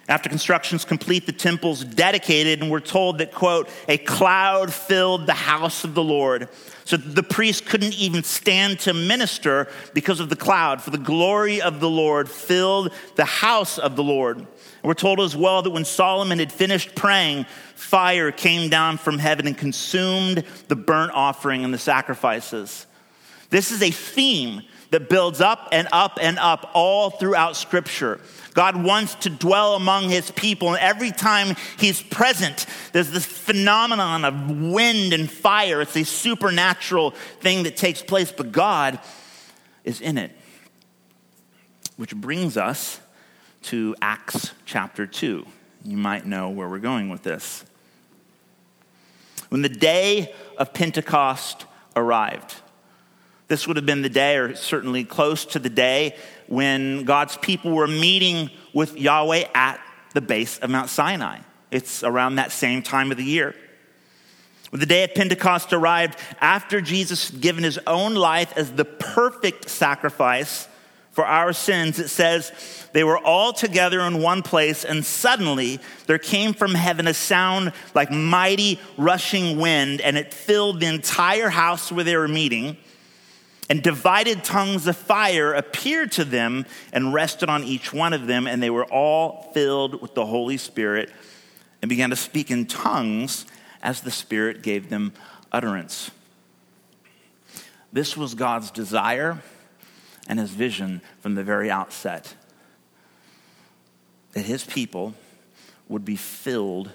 After 0.07 0.29
construction's 0.29 0.85
complete, 0.85 1.25
the 1.25 1.31
temple's 1.31 1.83
dedicated, 1.83 2.61
and 2.61 2.69
we're 2.69 2.79
told 2.79 3.17
that, 3.17 3.33
quote, 3.33 3.69
a 3.87 3.97
cloud 3.97 4.71
filled 4.71 5.25
the 5.25 5.33
house 5.33 5.83
of 5.83 5.95
the 5.95 6.03
Lord. 6.03 6.47
So 6.83 6.95
the 6.95 7.23
priest 7.23 7.65
couldn't 7.65 7.95
even 7.95 8.21
stand 8.21 8.79
to 8.81 8.93
minister 8.93 9.67
because 9.95 10.19
of 10.19 10.29
the 10.29 10.35
cloud, 10.35 10.83
for 10.83 10.91
the 10.91 10.99
glory 10.99 11.59
of 11.59 11.79
the 11.79 11.89
Lord 11.89 12.29
filled 12.29 12.93
the 13.15 13.25
house 13.25 13.79
of 13.79 13.95
the 13.95 14.03
Lord. 14.03 14.37
And 14.37 14.47
We're 14.83 14.93
told 14.93 15.19
as 15.21 15.35
well 15.35 15.63
that 15.63 15.71
when 15.71 15.85
Solomon 15.85 16.37
had 16.37 16.51
finished 16.51 16.93
praying, 16.93 17.47
fire 17.73 18.31
came 18.31 18.69
down 18.69 18.97
from 18.97 19.17
heaven 19.17 19.47
and 19.47 19.57
consumed 19.57 20.43
the 20.67 20.75
burnt 20.75 21.13
offering 21.15 21.65
and 21.65 21.73
the 21.73 21.79
sacrifices. 21.79 22.85
This 23.49 23.71
is 23.71 23.81
a 23.81 23.89
theme 23.89 24.61
that 24.95 25.09
builds 25.09 25.41
up 25.41 25.67
and 25.73 25.89
up 25.91 26.19
and 26.21 26.39
up 26.39 26.71
all 26.73 27.09
throughout 27.09 27.57
Scripture. 27.57 28.21
God 28.53 28.81
wants 28.81 29.13
to 29.15 29.29
dwell 29.29 29.75
among 29.75 30.07
his 30.07 30.31
people, 30.31 30.69
and 30.69 30.79
every 30.79 31.11
time 31.11 31.57
he's 31.77 32.01
present, 32.01 32.65
there's 32.93 33.11
this 33.11 33.25
phenomenon 33.25 34.23
of 34.23 34.49
wind 34.49 35.11
and 35.11 35.29
fire. 35.29 35.81
It's 35.81 35.97
a 35.97 36.05
supernatural 36.05 37.11
thing 37.41 37.63
that 37.63 37.75
takes 37.75 38.01
place, 38.01 38.31
but 38.31 38.53
God 38.53 38.97
is 39.83 39.99
in 39.99 40.17
it. 40.17 40.31
Which 41.97 42.15
brings 42.15 42.55
us 42.55 43.01
to 43.63 43.97
Acts 44.01 44.53
chapter 44.63 45.05
2. 45.05 45.45
You 45.83 45.97
might 45.97 46.25
know 46.25 46.47
where 46.51 46.69
we're 46.69 46.79
going 46.79 47.09
with 47.09 47.23
this. 47.23 47.65
When 49.49 49.61
the 49.61 49.67
day 49.67 50.33
of 50.57 50.73
Pentecost 50.73 51.65
arrived, 51.97 52.55
this 53.47 53.67
would 53.67 53.77
have 53.77 53.85
been 53.85 54.01
the 54.01 54.09
day, 54.09 54.37
or 54.37 54.55
certainly 54.55 55.03
close 55.03 55.45
to 55.45 55.59
the 55.59 55.69
day, 55.69 56.15
when 56.47 57.03
God's 57.03 57.37
people 57.37 57.71
were 57.71 57.87
meeting 57.87 58.49
with 58.73 58.97
Yahweh 58.97 59.45
at 59.53 59.79
the 60.13 60.21
base 60.21 60.57
of 60.59 60.69
Mount 60.69 60.89
Sinai. 60.89 61.39
It's 61.71 62.03
around 62.03 62.35
that 62.35 62.51
same 62.51 62.81
time 62.81 63.11
of 63.11 63.17
the 63.17 63.23
year. 63.23 63.55
When 64.69 64.79
the 64.79 64.85
day 64.85 65.03
of 65.03 65.13
Pentecost 65.13 65.73
arrived, 65.73 66.19
after 66.41 66.81
Jesus 66.81 67.29
had 67.29 67.41
given 67.41 67.63
his 67.63 67.79
own 67.85 68.15
life 68.15 68.53
as 68.57 68.71
the 68.71 68.85
perfect 68.85 69.69
sacrifice 69.69 70.67
for 71.11 71.25
our 71.25 71.53
sins, 71.53 71.99
it 71.99 72.09
says, 72.09 72.51
they 72.91 73.03
were 73.03 73.17
all 73.17 73.53
together 73.53 74.01
in 74.01 74.21
one 74.21 74.41
place, 74.41 74.83
and 74.83 75.05
suddenly 75.05 75.79
there 76.07 76.17
came 76.17 76.53
from 76.53 76.73
heaven 76.73 77.07
a 77.07 77.13
sound 77.13 77.73
like 77.93 78.11
mighty 78.11 78.79
rushing 78.97 79.57
wind, 79.57 80.01
and 80.01 80.17
it 80.17 80.33
filled 80.33 80.79
the 80.79 80.87
entire 80.87 81.49
house 81.49 81.91
where 81.91 82.03
they 82.03 82.17
were 82.17 82.27
meeting. 82.27 82.77
And 83.69 83.81
divided 83.81 84.43
tongues 84.43 84.85
of 84.85 84.95
fire 84.95 85.53
appeared 85.53 86.11
to 86.13 86.23
them 86.23 86.65
and 86.93 87.13
rested 87.13 87.49
on 87.49 87.63
each 87.63 87.91
one 87.91 88.13
of 88.13 88.27
them, 88.27 88.45
and 88.45 88.61
they 88.61 88.69
were 88.69 88.85
all 88.85 89.49
filled 89.53 90.01
with 90.01 90.13
the 90.13 90.25
Holy 90.25 90.57
Spirit 90.57 91.11
and 91.81 91.89
began 91.89 92.11
to 92.11 92.15
speak 92.15 92.51
in 92.51 92.67
tongues 92.67 93.45
as 93.81 94.01
the 94.01 94.11
Spirit 94.11 94.61
gave 94.61 94.89
them 94.89 95.13
utterance. 95.51 96.11
This 97.91 98.15
was 98.15 98.35
God's 98.35 98.71
desire 98.71 99.41
and 100.27 100.39
his 100.39 100.51
vision 100.51 101.01
from 101.21 101.35
the 101.35 101.43
very 101.43 101.71
outset 101.71 102.35
that 104.33 104.45
his 104.45 104.63
people 104.63 105.15
would 105.87 106.03
be 106.03 106.15
filled 106.15 106.91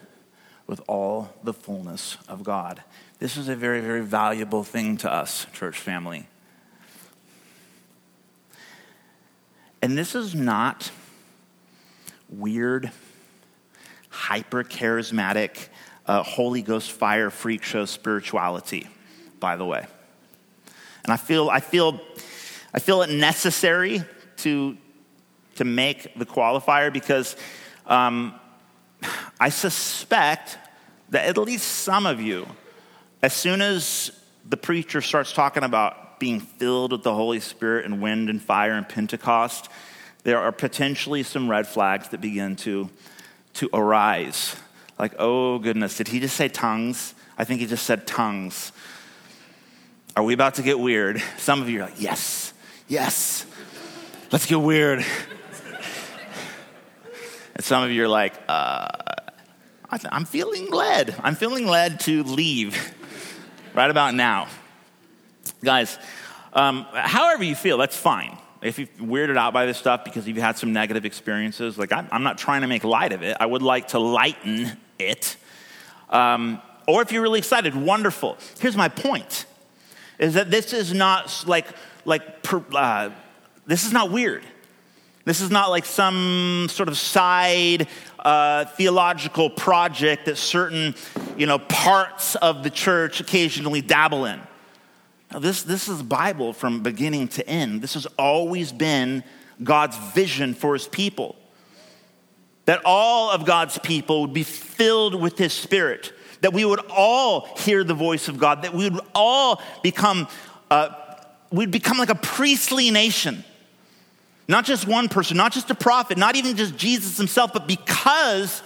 with 0.67 0.81
all 0.87 1.31
the 1.43 1.53
fullness 1.53 2.17
of 2.29 2.45
God. 2.45 2.83
This 3.19 3.37
is 3.37 3.49
a 3.49 3.57
very, 3.57 3.81
very 3.81 4.03
valuable 4.03 4.63
thing 4.63 4.97
to 4.99 5.13
us, 5.13 5.47
church 5.53 5.79
family. 5.79 6.27
And 9.83 9.97
this 9.97 10.15
is 10.15 10.35
not 10.35 10.91
weird, 12.29 12.91
hyper 14.09 14.63
charismatic, 14.63 15.69
uh, 16.07 16.23
Holy 16.23 16.63
Ghost 16.63 16.93
fire 16.93 17.31
freak 17.31 17.63
show 17.63 17.85
spirituality, 17.85 18.87
by 19.39 19.57
the 19.57 19.65
way. 19.65 19.87
And 21.05 21.13
I 21.13 21.17
feel, 21.17 21.49
I 21.49 21.61
feel 21.61 22.01
I 22.73 22.79
feel 22.79 23.03
it 23.03 23.11
necessary 23.11 24.03
to, 24.39 24.77
to 25.57 25.65
make 25.65 26.17
the 26.17 26.25
qualifier 26.25 26.93
because 26.93 27.35
um, 27.87 28.35
I 29.41 29.49
suspect 29.49 30.57
that 31.09 31.27
at 31.27 31.37
least 31.37 31.67
some 31.67 32.07
of 32.07 32.21
you, 32.21 32.47
as 33.23 33.33
soon 33.33 33.61
as 33.61 34.13
the 34.49 34.57
preacher 34.57 35.01
starts 35.01 35.33
talking 35.33 35.65
about 35.65 35.97
being 36.21 36.39
filled 36.39 36.93
with 36.93 37.03
the 37.03 37.15
Holy 37.15 37.41
Spirit 37.41 37.85
and 37.85 38.01
wind 38.01 38.31
and 38.31 38.41
fire 38.41 38.75
and 38.75 38.89
Pentecost, 38.89 39.69
there 40.23 40.39
are 40.39 40.53
potentially 40.53 41.25
some 41.25 41.51
red 41.51 41.67
flags 41.67 42.11
that 42.11 42.21
begin 42.21 42.55
to, 42.57 42.89
to 43.55 43.69
arise. 43.73 44.55
Like, 44.99 45.15
oh 45.19 45.59
goodness, 45.59 45.97
did 45.97 46.07
he 46.09 46.21
just 46.21 46.37
say 46.37 46.49
tongues? 46.49 47.15
I 47.37 47.45
think 47.45 47.61
he 47.61 47.67
just 47.67 47.85
said 47.85 48.07
tongues. 48.07 48.71
Are 50.15 50.23
we 50.23 50.35
about 50.35 50.55
to 50.57 50.63
get 50.63 50.79
weird? 50.79 51.23
Some 51.39 51.63
of 51.63 51.71
you 51.71 51.81
are 51.81 51.85
like, 51.85 52.01
yes, 52.01 52.53
yes, 52.87 53.47
let's 54.31 54.47
get 54.47 54.61
weird. 54.61 55.05
and 57.55 57.65
some 57.65 57.83
of 57.83 57.91
you 57.91 58.05
are 58.05 58.09
like, 58.09 58.35
uh, 58.47 58.89
I'm 59.91 60.25
feeling 60.25 60.71
led. 60.71 61.17
I'm 61.23 61.35
feeling 61.35 61.67
led 61.67 62.01
to 62.01 62.23
leave 62.23 62.95
right 63.75 63.91
about 63.91 64.15
now. 64.15 64.49
Guys, 65.63 65.99
um, 66.53 66.87
however 66.93 67.45
you 67.45 67.55
feel, 67.55 67.79
that's 67.79 67.97
fine. 67.97 68.37
If 68.63 68.79
you're 68.79 68.89
weirded 68.99 69.37
out 69.37 69.53
by 69.53 69.67
this 69.67 69.79
stuff 69.79 70.05
because 70.05 70.29
you've 70.29 70.37
had 70.37 70.59
some 70.59 70.73
negative 70.73 71.05
experiences, 71.05 71.79
like 71.79 71.93
I'm, 71.93 72.09
I'm 72.11 72.23
not 72.23 72.39
trying 72.39 72.61
to 72.63 72.67
make 72.67 72.85
light 72.85 73.13
of 73.13 73.23
it. 73.23 73.37
I 73.41 73.47
would 73.47 73.63
like 73.63 73.89
to 73.89 73.99
lighten 73.99 74.77
it. 74.99 75.37
Um, 76.11 76.61
or 76.87 77.03
if 77.03 77.13
you're 77.13 77.23
really 77.23 77.39
excited, 77.39 77.75
wonderful. 77.75 78.37
Here's 78.59 78.77
my 78.77 78.89
point: 78.89 79.47
is 80.19 80.35
that 80.35 80.51
this 80.51 80.73
is 80.73 80.93
not 80.93 81.45
like 81.47 81.67
like 82.05 82.23
uh, 82.75 83.11
this 83.67 83.87
is 83.87 83.93
not 83.93 84.11
weird. 84.11 84.45
This 85.25 85.41
is 85.41 85.51
not 85.51 85.71
like 85.71 85.85
some 85.85 86.67
sort 86.71 86.89
of 86.89 86.97
side 86.97 87.87
uh, 88.19 88.65
theological 88.65 89.51
project 89.51 90.25
that 90.25 90.37
certain, 90.37 90.95
you 91.37 91.47
know, 91.47 91.59
parts 91.59 92.37
of 92.37 92.63
the 92.63 92.71
church 92.71 93.21
occasionally 93.21 93.83
dabble 93.83 94.25
in. 94.25 94.41
Now, 95.33 95.39
this, 95.39 95.63
this 95.63 95.89
is 95.89 96.03
Bible 96.03 96.53
from 96.53 96.83
beginning 96.83 97.29
to 97.29 97.49
end. 97.49 97.83
This 97.83 97.95
has 97.95 98.07
always 98.19 98.73
been 98.73 99.23
God's 99.63 99.97
vision 100.13 100.55
for 100.55 100.73
his 100.73 100.89
people. 100.89 101.37
That 102.65 102.83
all 102.85 103.31
of 103.31 103.45
God's 103.45 103.79
people 103.79 104.23
would 104.23 104.33
be 104.33 104.43
filled 104.43 105.21
with 105.21 105.39
his 105.39 105.53
spirit. 105.53 106.13
That 106.41 106.53
we 106.53 106.65
would 106.65 106.81
all 106.91 107.49
hear 107.59 107.85
the 107.85 107.95
voice 107.95 108.29
of 108.29 108.39
God. 108.39 108.63
That 108.63 108.75
we 108.75 108.89
would 108.91 109.05
all 109.15 109.63
become, 109.83 110.27
uh, 110.71 110.91
we'd 111.51 111.71
become 111.71 111.99
like 111.99 112.11
a 112.11 112.15
priestly 112.17 112.91
nation 112.91 113.45
not 114.51 114.65
just 114.65 114.85
one 114.85 115.09
person, 115.09 115.37
not 115.37 115.53
just 115.53 115.71
a 115.71 115.77
prophet, 115.77 116.19
not 116.19 116.35
even 116.35 116.57
just 116.57 116.77
Jesus 116.77 117.17
himself, 117.17 117.53
but 117.53 117.69
because 117.69 118.63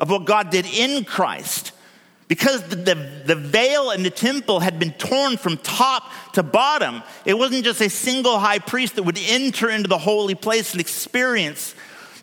of 0.00 0.10
what 0.10 0.24
God 0.24 0.50
did 0.50 0.66
in 0.66 1.04
Christ. 1.04 1.70
Because 2.30 2.62
the, 2.62 2.76
the, 2.76 2.94
the, 3.26 3.34
veil 3.34 3.90
in 3.90 4.04
the 4.04 4.10
temple 4.10 4.60
had 4.60 4.78
been 4.78 4.92
torn 4.92 5.36
from 5.36 5.56
top 5.56 6.12
to 6.34 6.44
bottom, 6.44 7.02
it 7.24 7.36
wasn't 7.36 7.64
just 7.64 7.80
a 7.80 7.90
single 7.90 8.38
high 8.38 8.60
priest 8.60 8.94
that 8.94 9.02
would 9.02 9.18
enter 9.20 9.68
into 9.68 9.88
the 9.88 9.98
holy 9.98 10.36
place 10.36 10.70
and 10.70 10.80
experience 10.80 11.74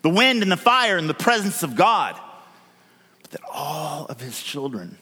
the 0.03 0.09
wind 0.09 0.43
and 0.43 0.49
the 0.49 0.55
fire 0.55 0.95
and 0.95 1.09
the 1.09 1.13
presence 1.13 1.61
of 1.61 1.75
God, 1.75 2.17
but 3.21 3.31
that 3.31 3.41
all 3.51 4.05
of 4.05 4.21
his 4.21 4.41
children 4.41 4.97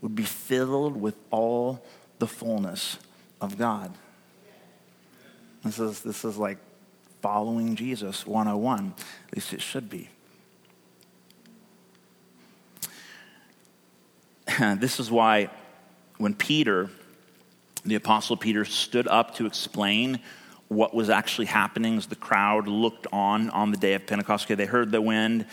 would 0.00 0.14
be 0.14 0.22
filled 0.22 0.98
with 0.98 1.16
all 1.30 1.84
the 2.18 2.26
fullness 2.26 2.96
of 3.42 3.58
God. 3.58 3.92
This 5.66 5.78
is, 5.78 6.00
this 6.00 6.24
is 6.24 6.38
like 6.38 6.56
following 7.20 7.76
Jesus 7.76 8.26
101. 8.26 8.94
At 9.28 9.34
least 9.34 9.52
it 9.52 9.60
should 9.60 9.90
be. 9.90 10.08
this 14.78 15.00
is 15.00 15.10
why 15.10 15.50
when 16.18 16.34
Peter, 16.34 16.90
the 17.84 17.94
Apostle 17.94 18.36
Peter, 18.36 18.64
stood 18.64 19.08
up 19.08 19.34
to 19.36 19.46
explain 19.46 20.20
what 20.68 20.94
was 20.94 21.10
actually 21.10 21.46
happening 21.46 21.96
as 21.96 22.06
the 22.06 22.16
crowd 22.16 22.68
looked 22.68 23.06
on 23.12 23.50
on 23.50 23.70
the 23.70 23.76
day 23.76 23.94
of 23.94 24.06
Pentecost, 24.06 24.46
okay, 24.46 24.54
they 24.54 24.66
heard 24.66 24.92
the 24.92 25.02
wind. 25.02 25.44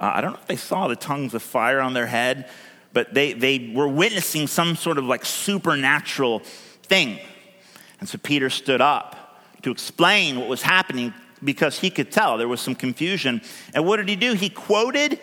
Uh, 0.00 0.12
I 0.14 0.20
don't 0.20 0.32
know 0.32 0.38
if 0.38 0.46
they 0.46 0.56
saw 0.56 0.88
the 0.88 0.96
tongues 0.96 1.34
of 1.34 1.42
fire 1.42 1.80
on 1.80 1.92
their 1.92 2.06
head, 2.06 2.48
but 2.92 3.12
they, 3.12 3.34
they 3.34 3.72
were 3.74 3.88
witnessing 3.88 4.46
some 4.46 4.76
sort 4.76 4.96
of 4.98 5.04
like 5.04 5.24
supernatural 5.24 6.40
thing. 6.84 7.18
And 8.00 8.08
so 8.08 8.18
Peter 8.18 8.50
stood 8.50 8.80
up 8.80 9.40
to 9.62 9.70
explain 9.70 10.38
what 10.38 10.48
was 10.48 10.62
happening 10.62 11.12
because 11.44 11.78
he 11.78 11.90
could 11.90 12.10
tell 12.10 12.38
there 12.38 12.48
was 12.48 12.60
some 12.60 12.74
confusion. 12.74 13.42
And 13.74 13.86
what 13.86 13.98
did 13.98 14.08
he 14.08 14.16
do? 14.16 14.32
He 14.34 14.48
quoted 14.48 15.20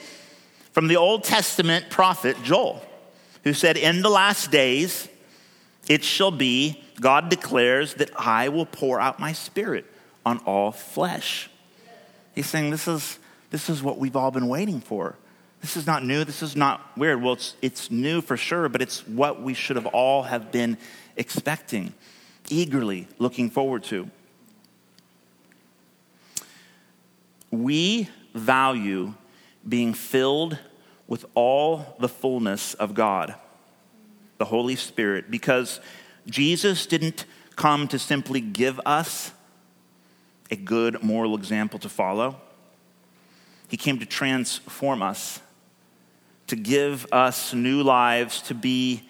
from 0.73 0.87
the 0.87 0.97
Old 0.97 1.23
Testament 1.23 1.89
prophet 1.89 2.37
Joel, 2.43 2.83
who 3.43 3.53
said, 3.53 3.77
In 3.77 4.01
the 4.01 4.09
last 4.09 4.51
days 4.51 5.07
it 5.87 6.03
shall 6.03 6.31
be, 6.31 6.83
God 7.01 7.29
declares, 7.29 7.95
that 7.95 8.11
I 8.17 8.49
will 8.49 8.65
pour 8.65 8.99
out 8.99 9.19
my 9.19 9.33
spirit 9.33 9.85
on 10.25 10.37
all 10.39 10.71
flesh. 10.71 11.49
He's 12.35 12.47
saying 12.47 12.69
this 12.69 12.87
is, 12.87 13.19
this 13.49 13.69
is 13.69 13.81
what 13.81 13.97
we've 13.97 14.15
all 14.15 14.31
been 14.31 14.47
waiting 14.47 14.81
for. 14.81 15.15
This 15.61 15.75
is 15.75 15.85
not 15.85 16.05
new. 16.05 16.23
This 16.23 16.41
is 16.41 16.55
not 16.55 16.95
weird. 16.97 17.21
Well, 17.21 17.33
it's, 17.33 17.55
it's 17.61 17.91
new 17.91 18.21
for 18.21 18.37
sure, 18.37 18.69
but 18.69 18.81
it's 18.81 19.05
what 19.07 19.41
we 19.41 19.53
should 19.53 19.75
have 19.75 19.87
all 19.87 20.23
have 20.23 20.51
been 20.51 20.77
expecting, 21.17 21.93
eagerly 22.49 23.07
looking 23.17 23.49
forward 23.49 23.83
to. 23.85 24.09
We 27.51 28.09
value 28.33 29.15
being 29.67 29.93
filled 29.93 30.57
with 31.09 31.25
all 31.33 31.97
the 31.99 32.07
fullness 32.07 32.75
of 32.75 32.93
God, 32.93 33.33
the 34.37 34.45
Holy 34.45 34.75
Spirit, 34.75 35.29
because 35.29 35.81
Jesus 36.27 36.85
didn't 36.85 37.25
come 37.55 37.87
to 37.87 37.97
simply 37.97 38.39
give 38.39 38.79
us 38.85 39.31
a 40.51 40.55
good 40.55 41.01
moral 41.03 41.35
example 41.35 41.79
to 41.79 41.89
follow. 41.89 42.39
He 43.67 43.75
came 43.75 43.97
to 43.99 44.05
transform 44.05 45.01
us, 45.01 45.41
to 46.45 46.55
give 46.55 47.07
us 47.11 47.53
new 47.55 47.81
lives, 47.81 48.41
to 48.43 48.53
be. 48.53 49.03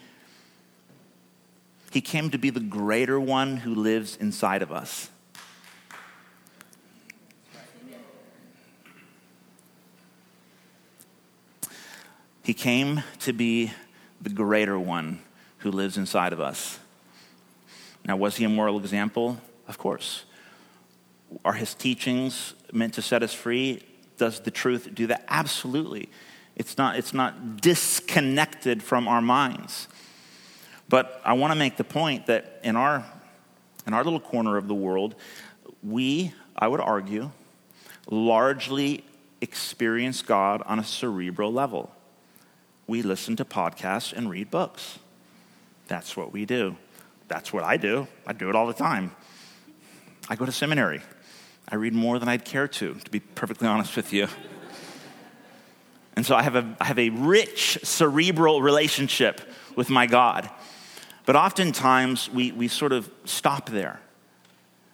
He 1.91 2.01
came 2.01 2.29
to 2.29 2.37
be 2.37 2.49
the 2.49 2.59
greater 2.61 3.19
one 3.19 3.57
who 3.57 3.75
lives 3.75 4.15
inside 4.15 4.61
of 4.61 4.71
us. 4.71 5.09
He 12.43 12.53
came 12.53 13.03
to 13.19 13.33
be 13.33 13.71
the 14.21 14.29
greater 14.29 14.79
one 14.79 15.21
who 15.59 15.71
lives 15.71 15.97
inside 15.97 16.33
of 16.33 16.39
us. 16.39 16.79
Now, 18.05 18.15
was 18.15 18.37
he 18.37 18.45
a 18.45 18.49
moral 18.49 18.79
example? 18.79 19.39
Of 19.67 19.77
course. 19.77 20.25
Are 21.45 21.53
his 21.53 21.73
teachings 21.73 22.53
meant 22.71 22.93
to 22.95 23.01
set 23.01 23.23
us 23.23 23.33
free? 23.33 23.83
Does 24.17 24.39
the 24.39 24.51
truth 24.51 24.89
do 24.93 25.07
that? 25.07 25.25
Absolutely. 25.27 26.09
It's 26.55 26.77
not, 26.77 26.95
it's 26.97 27.13
not 27.13 27.61
disconnected 27.61 28.81
from 28.81 29.07
our 29.07 29.21
minds. 29.21 29.87
But 30.87 31.21
I 31.23 31.33
want 31.33 31.51
to 31.51 31.55
make 31.55 31.77
the 31.77 31.83
point 31.83 32.25
that 32.25 32.59
in 32.63 32.75
our, 32.75 33.05
in 33.85 33.93
our 33.93 34.03
little 34.03 34.19
corner 34.19 34.57
of 34.57 34.67
the 34.67 34.73
world, 34.73 35.15
we, 35.83 36.33
I 36.57 36.67
would 36.67 36.81
argue, 36.81 37.31
largely 38.09 39.03
experience 39.39 40.21
God 40.21 40.63
on 40.65 40.79
a 40.79 40.83
cerebral 40.83 41.53
level 41.53 41.91
we 42.89 43.03
listen 43.03 43.35
to 43.35 43.45
podcasts 43.45 44.11
and 44.11 44.29
read 44.29 44.49
books. 44.49 44.97
That's 45.87 46.17
what 46.17 46.33
we 46.33 46.45
do. 46.45 46.75
That's 47.27 47.53
what 47.53 47.63
I 47.63 47.77
do. 47.77 48.07
I 48.25 48.33
do 48.33 48.49
it 48.49 48.55
all 48.55 48.65
the 48.65 48.73
time. 48.73 49.15
I 50.27 50.35
go 50.35 50.45
to 50.45 50.51
seminary. 50.51 51.01
I 51.67 51.75
read 51.75 51.93
more 51.93 52.17
than 52.17 52.27
I'd 52.27 52.43
care 52.43 52.67
to, 52.67 52.95
to 52.95 53.11
be 53.11 53.19
perfectly 53.19 53.67
honest 53.67 53.95
with 53.95 54.11
you. 54.11 54.27
And 56.15 56.25
so 56.25 56.35
I 56.35 56.41
have 56.41 56.55
a, 56.55 56.75
I 56.81 56.85
have 56.85 56.97
a 56.97 57.11
rich 57.11 57.77
cerebral 57.83 58.63
relationship 58.63 59.39
with 59.75 59.91
my 59.91 60.07
God. 60.07 60.49
But 61.27 61.35
oftentimes 61.35 62.29
we, 62.31 62.51
we 62.51 62.67
sort 62.67 62.91
of 62.91 63.09
stop 63.23 63.69
there 63.69 64.01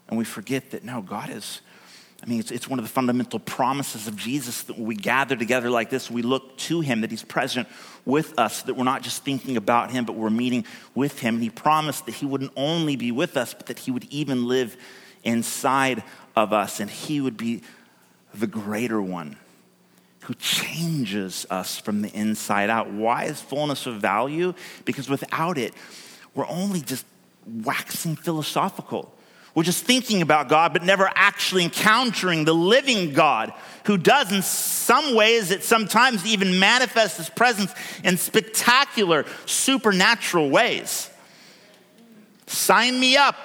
and 0.10 0.18
we 0.18 0.26
forget 0.26 0.72
that 0.72 0.84
no, 0.84 1.02
God 1.02 1.30
is, 1.30 1.62
I 2.24 2.28
mean, 2.28 2.40
it's, 2.40 2.52
it's 2.52 2.68
one 2.68 2.80
of 2.80 2.86
the 2.86 2.90
fundamental 2.92 3.40
promises 3.40 4.08
of 4.08 4.16
Jesus 4.16 4.64
that 4.64 4.78
when 4.78 4.88
we 4.88 4.96
gather 4.96 5.36
together 5.36 5.70
like 5.70 5.90
this, 5.90 6.10
we 6.10 6.22
look 6.22 6.58
to 6.58 6.82
him, 6.82 7.02
that 7.02 7.12
he's 7.12 7.24
present 7.24 7.68
with 8.06 8.40
us, 8.40 8.64
that 8.64 8.76
we're 8.76 8.84
not 8.84 9.04
just 9.04 9.24
thinking 9.24 9.58
about 9.58 9.92
him, 9.92 10.06
but 10.06 10.16
we're 10.16 10.30
meeting 10.30 10.66
with 10.96 11.20
him. 11.20 11.36
And 11.36 11.44
he 11.44 11.50
promised 11.50 12.06
that 12.06 12.16
he 12.16 12.26
wouldn't 12.26 12.52
only 12.56 12.96
be 12.96 13.12
with 13.12 13.38
us, 13.38 13.54
but 13.54 13.68
that 13.68 13.80
he 13.80 13.92
would 13.92 14.06
even 14.06 14.48
live 14.48 14.76
inside 15.24 16.04
of 16.36 16.54
us, 16.54 16.80
and 16.80 16.90
he 16.90 17.22
would 17.22 17.38
be 17.38 17.62
the 18.34 18.48
greater 18.48 19.02
one 19.02 19.38
who 20.22 20.34
changes 20.36 21.46
us 21.50 21.78
from 21.78 22.02
the 22.02 22.10
inside 22.10 22.70
out. 22.70 22.92
Why 22.92 23.26
is 23.26 23.40
fullness 23.40 23.86
of 23.86 24.02
value? 24.02 24.54
Because 24.84 25.08
without 25.08 25.58
it, 25.58 25.74
we're 26.34 26.48
only 26.48 26.82
just 26.82 27.06
waxing 27.46 28.16
philosophical 28.16 29.15
which 29.56 29.70
is 29.70 29.82
thinking 29.82 30.22
about 30.22 30.50
God, 30.50 30.74
but 30.74 30.84
never 30.84 31.10
actually 31.16 31.64
encountering 31.64 32.44
the 32.44 32.54
living 32.54 33.14
God 33.14 33.54
who 33.86 33.98
does, 33.98 34.30
in 34.32 34.42
some 34.42 35.16
ways, 35.16 35.50
it 35.50 35.64
sometimes 35.64 36.26
even 36.26 36.60
manifests 36.60 37.18
his 37.18 37.30
presence 37.30 37.74
in 38.04 38.18
spectacular, 38.18 39.26
supernatural 39.46 40.50
ways. 40.50 41.10
Sign 42.48 43.00
me 43.00 43.16
up. 43.16 43.38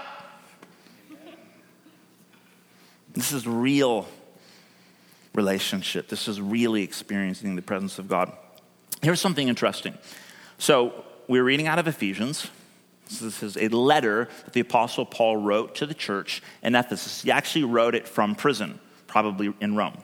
This 3.12 3.30
is 3.30 3.46
real 3.46 4.08
relationship. 5.32 6.08
This 6.08 6.26
is 6.26 6.40
really 6.40 6.82
experiencing 6.82 7.54
the 7.54 7.62
presence 7.62 8.00
of 8.00 8.08
God. 8.08 8.32
Here's 9.00 9.20
something 9.20 9.46
interesting. 9.46 9.96
So, 10.58 11.04
we're 11.28 11.44
reading 11.44 11.68
out 11.68 11.78
of 11.78 11.86
Ephesians. 11.86 12.50
This 13.18 13.42
is 13.42 13.56
a 13.56 13.68
letter 13.68 14.28
that 14.44 14.52
the 14.52 14.60
Apostle 14.60 15.04
Paul 15.04 15.36
wrote 15.36 15.74
to 15.76 15.86
the 15.86 15.94
church 15.94 16.42
in 16.62 16.74
Ephesus. 16.74 17.22
He 17.22 17.30
actually 17.30 17.64
wrote 17.64 17.94
it 17.94 18.06
from 18.06 18.34
prison, 18.34 18.78
probably 19.06 19.52
in 19.60 19.74
Rome. 19.74 19.98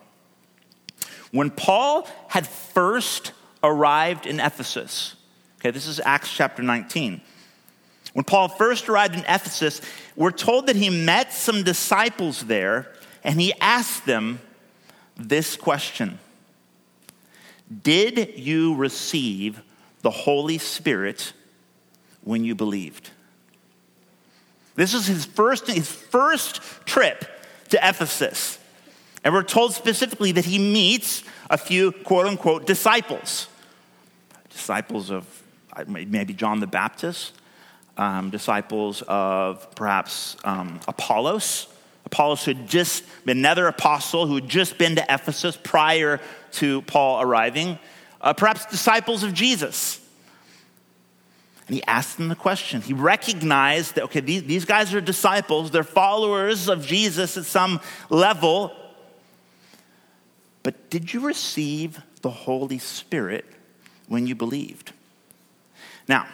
When 1.31 1.51
Paul 1.51 2.09
had 2.29 2.47
first 2.47 3.33
arrived 3.63 4.27
in 4.27 4.41
Ephesus, 4.41 5.15
okay, 5.61 5.71
this 5.71 5.87
is 5.87 6.01
Acts 6.01 6.33
chapter 6.33 6.63
19. 6.63 7.21
When 8.13 8.25
Paul 8.25 8.49
first 8.49 8.89
arrived 8.89 9.15
in 9.15 9.21
Ephesus, 9.21 9.81
we're 10.17 10.31
told 10.31 10.67
that 10.69 10.77
he 10.77 10.89
met 10.91 11.33
some 11.33 11.63
disciples 11.63 12.45
there 12.45 12.93
and 13.23 13.41
he 13.41 13.53
asked 13.61 14.07
them 14.07 14.41
this 15.17 15.57
question 15.57 16.19
Did 17.83 18.39
you 18.39 18.75
receive 18.77 19.61
the 20.03 20.11
Holy 20.11 20.59
Spirit 20.59 21.33
when 22.27 22.45
you 22.45 22.55
believed. 22.55 23.11
This 24.75 24.93
is 24.93 25.07
his 25.07 25.25
first, 25.25 25.69
his 25.69 25.91
first 25.91 26.61
trip 26.85 27.25
to 27.71 27.79
Ephesus. 27.83 28.59
And 29.25 29.33
we're 29.33 29.45
told 29.45 29.73
specifically 29.73 30.33
that 30.33 30.45
he 30.45 30.59
meets 30.59 31.23
a 31.49 31.57
few 31.57 31.93
quote 31.93 32.27
unquote 32.27 32.67
disciples. 32.67 33.49
Disciples 34.51 35.11
of 35.11 35.25
maybe 35.87 36.35
John 36.35 36.61
the 36.61 36.67
Baptist, 36.67 37.33
um, 37.97 38.31
disciples 38.31 39.03
of 39.07 39.75
perhaps 39.77 40.37
um, 40.45 40.81
Apollos. 40.89 41.69
Apollos 42.05 42.45
who 42.45 42.55
had 42.55 42.69
just 42.69 43.05
been 43.25 43.39
another 43.39 43.67
apostle 43.69 44.27
who 44.27 44.35
had 44.37 44.49
just 44.49 44.79
been 44.79 44.97
to 44.97 45.05
Ephesus 45.09 45.57
prior 45.57 46.21
to 46.53 46.83
Paul 46.83 47.23
arriving. 47.23 47.79
Uh, 48.21 48.33
perhaps 48.33 48.67
disciples 48.67 49.23
of 49.23 49.33
Jesus. 49.33 50.01
And 51.67 51.75
he 51.75 51.83
asked 51.85 52.17
them 52.17 52.29
the 52.29 52.37
question. 52.37 52.81
He 52.81 52.93
recognized 52.93 53.97
that, 53.97 54.05
okay, 54.05 54.21
these, 54.21 54.65
guys 54.65 54.95
are 54.95 55.01
disciples, 55.01 55.71
they're 55.71 55.83
followers 55.83 56.69
of 56.69 56.87
Jesus 56.87 57.37
at 57.37 57.45
some 57.45 57.81
level. 58.09 58.73
But 60.63 60.91
did 60.91 61.13
you 61.13 61.21
receive 61.21 62.01
the 62.23 62.31
Holy 62.31 62.79
Spirit 62.79 63.45
when 64.07 64.27
you 64.27 64.35
believed? 64.35 64.93
Now, 66.09 66.27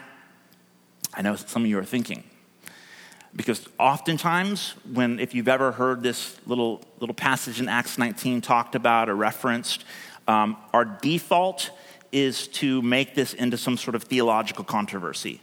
I 1.15 1.23
know 1.23 1.37
some 1.37 1.65
of 1.65 1.69
you 1.69 1.79
are 1.79 1.85
thinking, 1.85 2.25
because 3.35 3.67
oftentimes 3.79 4.75
when 4.93 5.19
if 5.19 5.35
you've 5.35 5.49
ever 5.49 5.73
heard 5.73 6.03
this 6.03 6.37
little 6.47 6.83
little 7.01 7.15
passage 7.15 7.61
in 7.61 7.69
acts 7.69 7.97
19 7.97 8.43
talked 8.43 8.75
about 8.75 9.09
or 9.09 9.15
referenced 9.15 9.85
um, 10.29 10.57
our 10.73 10.85
default 10.85 11.71
is 12.13 12.47
to 12.49 12.83
make 12.83 13.15
this 13.15 13.35
into 13.35 13.57
some 13.57 13.77
sort 13.77 13.95
of 13.95 14.05
theological 14.05 14.65
controversy. 14.65 15.41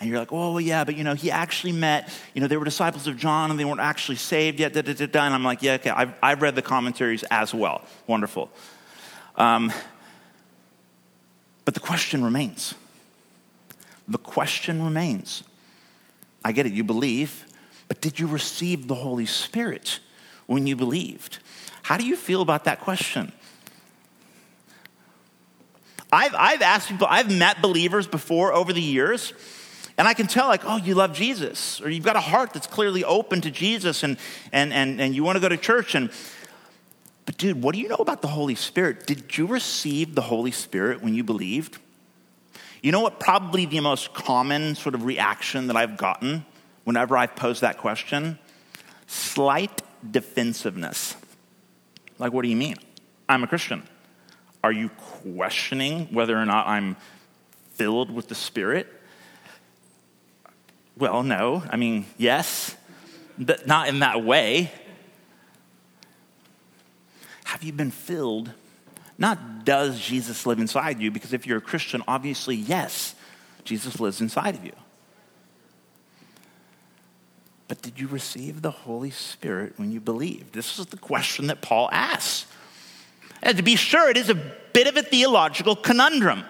And 0.00 0.08
you're 0.08 0.18
like, 0.18 0.32
oh, 0.32 0.58
yeah, 0.58 0.84
but 0.84 0.96
you 0.96 1.04
know, 1.04 1.14
he 1.14 1.30
actually 1.30 1.72
met, 1.72 2.10
you 2.34 2.40
know, 2.40 2.46
they 2.46 2.56
were 2.56 2.64
disciples 2.64 3.06
of 3.06 3.16
John 3.16 3.50
and 3.50 3.60
they 3.60 3.64
weren't 3.64 3.80
actually 3.80 4.16
saved 4.16 4.58
yet. 4.58 4.72
Da, 4.72 4.82
da, 4.82 4.94
da, 4.94 5.06
da. 5.06 5.26
And 5.26 5.34
I'm 5.34 5.44
like, 5.44 5.62
yeah, 5.62 5.74
okay, 5.74 5.90
I've, 5.90 6.12
I've 6.22 6.42
read 6.42 6.54
the 6.54 6.62
commentaries 6.62 7.22
as 7.30 7.54
well. 7.54 7.84
Wonderful. 8.06 8.50
Um, 9.36 9.72
but 11.66 11.74
the 11.74 11.80
question 11.80 12.24
remains. 12.24 12.74
The 14.08 14.18
question 14.18 14.82
remains. 14.82 15.44
I 16.44 16.52
get 16.52 16.66
it, 16.66 16.72
you 16.72 16.82
believe, 16.82 17.44
but 17.86 18.00
did 18.00 18.18
you 18.18 18.26
receive 18.26 18.88
the 18.88 18.94
Holy 18.94 19.26
Spirit 19.26 20.00
when 20.46 20.66
you 20.66 20.74
believed? 20.74 21.38
How 21.82 21.98
do 21.98 22.06
you 22.06 22.16
feel 22.16 22.40
about 22.40 22.64
that 22.64 22.80
question? 22.80 23.32
I've, 26.12 26.34
I've 26.34 26.62
asked 26.62 26.88
people, 26.88 27.06
I've 27.08 27.30
met 27.30 27.62
believers 27.62 28.06
before 28.06 28.52
over 28.52 28.72
the 28.72 28.82
years, 28.82 29.32
and 29.96 30.08
I 30.08 30.14
can 30.14 30.26
tell, 30.26 30.48
like, 30.48 30.62
oh, 30.64 30.76
you 30.76 30.94
love 30.94 31.12
Jesus, 31.12 31.80
or 31.80 31.90
you've 31.90 32.04
got 32.04 32.16
a 32.16 32.20
heart 32.20 32.52
that's 32.52 32.66
clearly 32.66 33.04
open 33.04 33.40
to 33.42 33.50
Jesus, 33.50 34.02
and, 34.02 34.16
and, 34.50 34.72
and, 34.72 35.00
and 35.00 35.14
you 35.14 35.22
want 35.22 35.36
to 35.36 35.40
go 35.40 35.48
to 35.48 35.56
church. 35.56 35.94
And, 35.94 36.10
but, 37.26 37.36
dude, 37.36 37.62
what 37.62 37.74
do 37.74 37.80
you 37.80 37.88
know 37.88 37.96
about 37.96 38.22
the 38.22 38.28
Holy 38.28 38.54
Spirit? 38.54 39.06
Did 39.06 39.36
you 39.36 39.46
receive 39.46 40.14
the 40.14 40.22
Holy 40.22 40.50
Spirit 40.50 41.02
when 41.02 41.14
you 41.14 41.22
believed? 41.22 41.78
You 42.82 42.92
know 42.92 43.00
what, 43.00 43.20
probably 43.20 43.66
the 43.66 43.80
most 43.80 44.14
common 44.14 44.74
sort 44.74 44.94
of 44.94 45.04
reaction 45.04 45.66
that 45.66 45.76
I've 45.76 45.96
gotten 45.96 46.46
whenever 46.84 47.16
I've 47.16 47.36
posed 47.36 47.60
that 47.60 47.76
question? 47.76 48.38
Slight 49.06 49.82
defensiveness. 50.10 51.14
Like, 52.18 52.32
what 52.32 52.42
do 52.42 52.48
you 52.48 52.56
mean? 52.56 52.76
I'm 53.28 53.44
a 53.44 53.46
Christian. 53.46 53.82
Are 54.62 54.72
you 54.72 54.90
questioning 54.90 56.08
whether 56.12 56.36
or 56.36 56.44
not 56.44 56.66
I'm 56.66 56.96
filled 57.74 58.10
with 58.10 58.28
the 58.28 58.34
Spirit? 58.34 58.86
Well, 60.96 61.22
no. 61.22 61.62
I 61.70 61.76
mean, 61.76 62.04
yes, 62.18 62.76
but 63.38 63.66
not 63.66 63.88
in 63.88 64.00
that 64.00 64.22
way. 64.22 64.70
Have 67.44 67.62
you 67.62 67.72
been 67.72 67.90
filled? 67.90 68.52
Not 69.18 69.64
does 69.64 69.98
Jesus 69.98 70.46
live 70.46 70.58
inside 70.58 71.00
you, 71.00 71.10
because 71.10 71.32
if 71.32 71.46
you're 71.46 71.58
a 71.58 71.62
Christian, 71.62 72.02
obviously, 72.06 72.56
yes, 72.56 73.14
Jesus 73.64 73.98
lives 73.98 74.20
inside 74.20 74.54
of 74.54 74.64
you. 74.64 74.72
But 77.68 77.82
did 77.82 78.00
you 78.00 78.08
receive 78.08 78.62
the 78.62 78.70
Holy 78.70 79.10
Spirit 79.10 79.74
when 79.76 79.92
you 79.92 80.00
believed? 80.00 80.54
This 80.54 80.78
is 80.78 80.86
the 80.86 80.96
question 80.96 81.46
that 81.46 81.62
Paul 81.62 81.88
asks. 81.92 82.46
And 83.42 83.56
to 83.56 83.62
be 83.62 83.76
sure, 83.76 84.10
it 84.10 84.16
is 84.16 84.28
a 84.28 84.34
bit 84.34 84.86
of 84.86 84.96
a 84.96 85.02
theological 85.02 85.76
conundrum. 85.76 86.44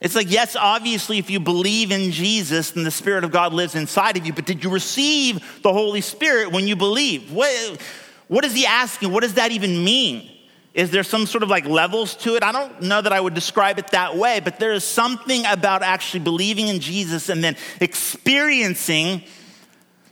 It's 0.00 0.14
like, 0.14 0.30
yes, 0.30 0.56
obviously, 0.56 1.18
if 1.18 1.30
you 1.30 1.40
believe 1.40 1.90
in 1.90 2.10
Jesus, 2.10 2.72
then 2.72 2.84
the 2.84 2.90
Spirit 2.90 3.24
of 3.24 3.30
God 3.30 3.54
lives 3.54 3.74
inside 3.74 4.16
of 4.16 4.26
you, 4.26 4.32
but 4.32 4.44
did 4.44 4.62
you 4.62 4.70
receive 4.70 5.62
the 5.62 5.72
Holy 5.72 6.02
Spirit 6.02 6.52
when 6.52 6.68
you 6.68 6.76
believe? 6.76 7.32
What, 7.32 7.80
what 8.28 8.44
is 8.44 8.54
he 8.54 8.66
asking? 8.66 9.10
What 9.10 9.22
does 9.22 9.34
that 9.34 9.52
even 9.52 9.84
mean? 9.84 10.30
Is 10.74 10.90
there 10.90 11.02
some 11.02 11.24
sort 11.24 11.42
of 11.42 11.48
like 11.48 11.64
levels 11.64 12.14
to 12.16 12.36
it? 12.36 12.42
I 12.42 12.52
don't 12.52 12.82
know 12.82 13.00
that 13.00 13.12
I 13.12 13.18
would 13.18 13.32
describe 13.32 13.78
it 13.78 13.88
that 13.92 14.16
way, 14.18 14.40
but 14.40 14.60
there 14.60 14.74
is 14.74 14.84
something 14.84 15.46
about 15.46 15.82
actually 15.82 16.20
believing 16.20 16.68
in 16.68 16.80
Jesus 16.80 17.30
and 17.30 17.42
then 17.42 17.56
experiencing 17.80 19.22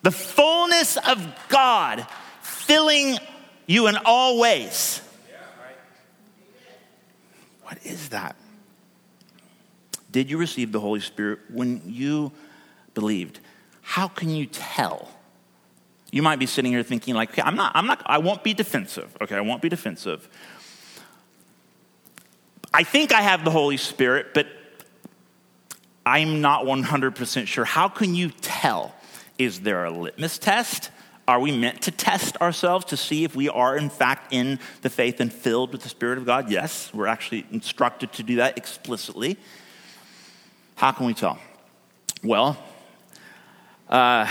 the 0.02 0.10
fullness 0.10 0.96
of 0.96 1.26
God 1.50 2.06
filling 2.40 3.18
you 3.66 3.88
in 3.88 3.98
all 4.06 4.38
ways. 4.38 5.02
What 7.74 7.84
is 7.86 8.10
that? 8.10 8.36
Did 10.12 10.30
you 10.30 10.38
receive 10.38 10.70
the 10.70 10.78
Holy 10.78 11.00
Spirit 11.00 11.40
when 11.50 11.82
you 11.84 12.30
believed? 12.94 13.40
How 13.82 14.06
can 14.06 14.30
you 14.30 14.46
tell? 14.46 15.08
You 16.12 16.22
might 16.22 16.38
be 16.38 16.46
sitting 16.46 16.70
here 16.70 16.84
thinking, 16.84 17.16
like, 17.16 17.30
okay, 17.30 17.42
I'm 17.42 17.56
not, 17.56 17.72
I'm 17.74 17.86
not, 17.88 18.00
I 18.06 18.18
won't 18.18 18.44
be 18.44 18.54
defensive. 18.54 19.16
Okay, 19.20 19.34
I 19.34 19.40
won't 19.40 19.60
be 19.60 19.68
defensive. 19.68 20.28
I 22.72 22.84
think 22.84 23.12
I 23.12 23.22
have 23.22 23.44
the 23.44 23.50
Holy 23.50 23.76
Spirit, 23.76 24.34
but 24.34 24.46
I'm 26.06 26.40
not 26.40 26.66
100% 26.66 27.48
sure. 27.48 27.64
How 27.64 27.88
can 27.88 28.14
you 28.14 28.30
tell? 28.30 28.94
Is 29.36 29.62
there 29.62 29.84
a 29.84 29.90
litmus 29.90 30.38
test? 30.38 30.92
Are 31.26 31.40
we 31.40 31.56
meant 31.56 31.82
to 31.82 31.90
test 31.90 32.36
ourselves 32.38 32.84
to 32.86 32.96
see 32.96 33.24
if 33.24 33.34
we 33.34 33.48
are, 33.48 33.76
in 33.76 33.88
fact, 33.88 34.32
in 34.32 34.58
the 34.82 34.90
faith 34.90 35.20
and 35.20 35.32
filled 35.32 35.72
with 35.72 35.82
the 35.82 35.88
Spirit 35.88 36.18
of 36.18 36.26
God? 36.26 36.50
Yes, 36.50 36.92
we're 36.92 37.06
actually 37.06 37.46
instructed 37.50 38.12
to 38.14 38.22
do 38.22 38.36
that 38.36 38.58
explicitly. 38.58 39.38
How 40.76 40.92
can 40.92 41.06
we 41.06 41.14
tell? 41.14 41.38
Well, 42.22 42.58
uh, 43.88 44.30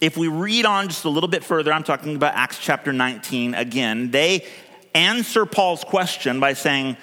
if 0.00 0.18
we 0.18 0.28
read 0.28 0.66
on 0.66 0.88
just 0.88 1.04
a 1.04 1.08
little 1.08 1.28
bit 1.28 1.42
further, 1.42 1.72
I'm 1.72 1.84
talking 1.84 2.14
about 2.14 2.34
Acts 2.34 2.58
chapter 2.58 2.92
19 2.92 3.54
again, 3.54 4.10
they 4.10 4.46
answer 4.94 5.46
Paul's 5.46 5.82
question 5.82 6.40
by 6.40 6.52
saying, 6.52 6.98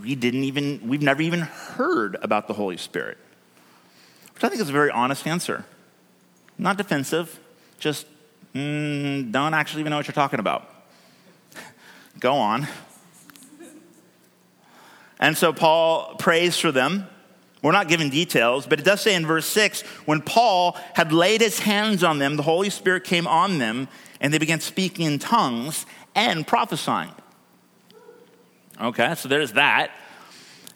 We 0.00 0.16
didn't 0.16 0.44
even, 0.44 0.88
we've 0.88 1.02
never 1.02 1.22
even 1.22 1.40
heard 1.40 2.16
about 2.20 2.48
the 2.48 2.54
Holy 2.54 2.78
Spirit, 2.78 3.18
which 4.34 4.42
I 4.42 4.48
think 4.48 4.60
is 4.60 4.68
a 4.68 4.72
very 4.72 4.90
honest 4.90 5.24
answer. 5.24 5.64
Not 6.58 6.76
defensive, 6.76 7.38
just 7.78 8.06
mm, 8.54 9.30
don't 9.30 9.54
actually 9.54 9.80
even 9.80 9.90
know 9.90 9.96
what 9.96 10.08
you're 10.08 10.12
talking 10.12 10.40
about. 10.40 10.68
Go 12.20 12.34
on. 12.34 12.66
And 15.20 15.36
so 15.36 15.52
Paul 15.52 16.14
prays 16.16 16.56
for 16.56 16.70
them 16.70 17.08
We're 17.62 17.72
not 17.72 17.88
given 17.88 18.08
details, 18.08 18.66
but 18.66 18.78
it 18.78 18.84
does 18.84 19.00
say 19.00 19.14
in 19.14 19.26
verse 19.26 19.46
6 19.46 19.82
when 20.04 20.20
Paul 20.20 20.76
had 20.94 21.12
laid 21.12 21.40
his 21.40 21.60
hands 21.60 22.04
on 22.04 22.18
them, 22.18 22.36
the 22.36 22.42
Holy 22.42 22.70
Spirit 22.70 23.04
came 23.04 23.26
on 23.26 23.58
them, 23.58 23.88
and 24.20 24.32
they 24.32 24.38
began 24.38 24.60
speaking 24.60 25.06
in 25.06 25.18
tongues 25.18 25.86
and 26.14 26.46
prophesying. 26.46 27.12
Okay, 28.80 29.14
so 29.16 29.28
there's 29.28 29.52
that. 29.52 29.90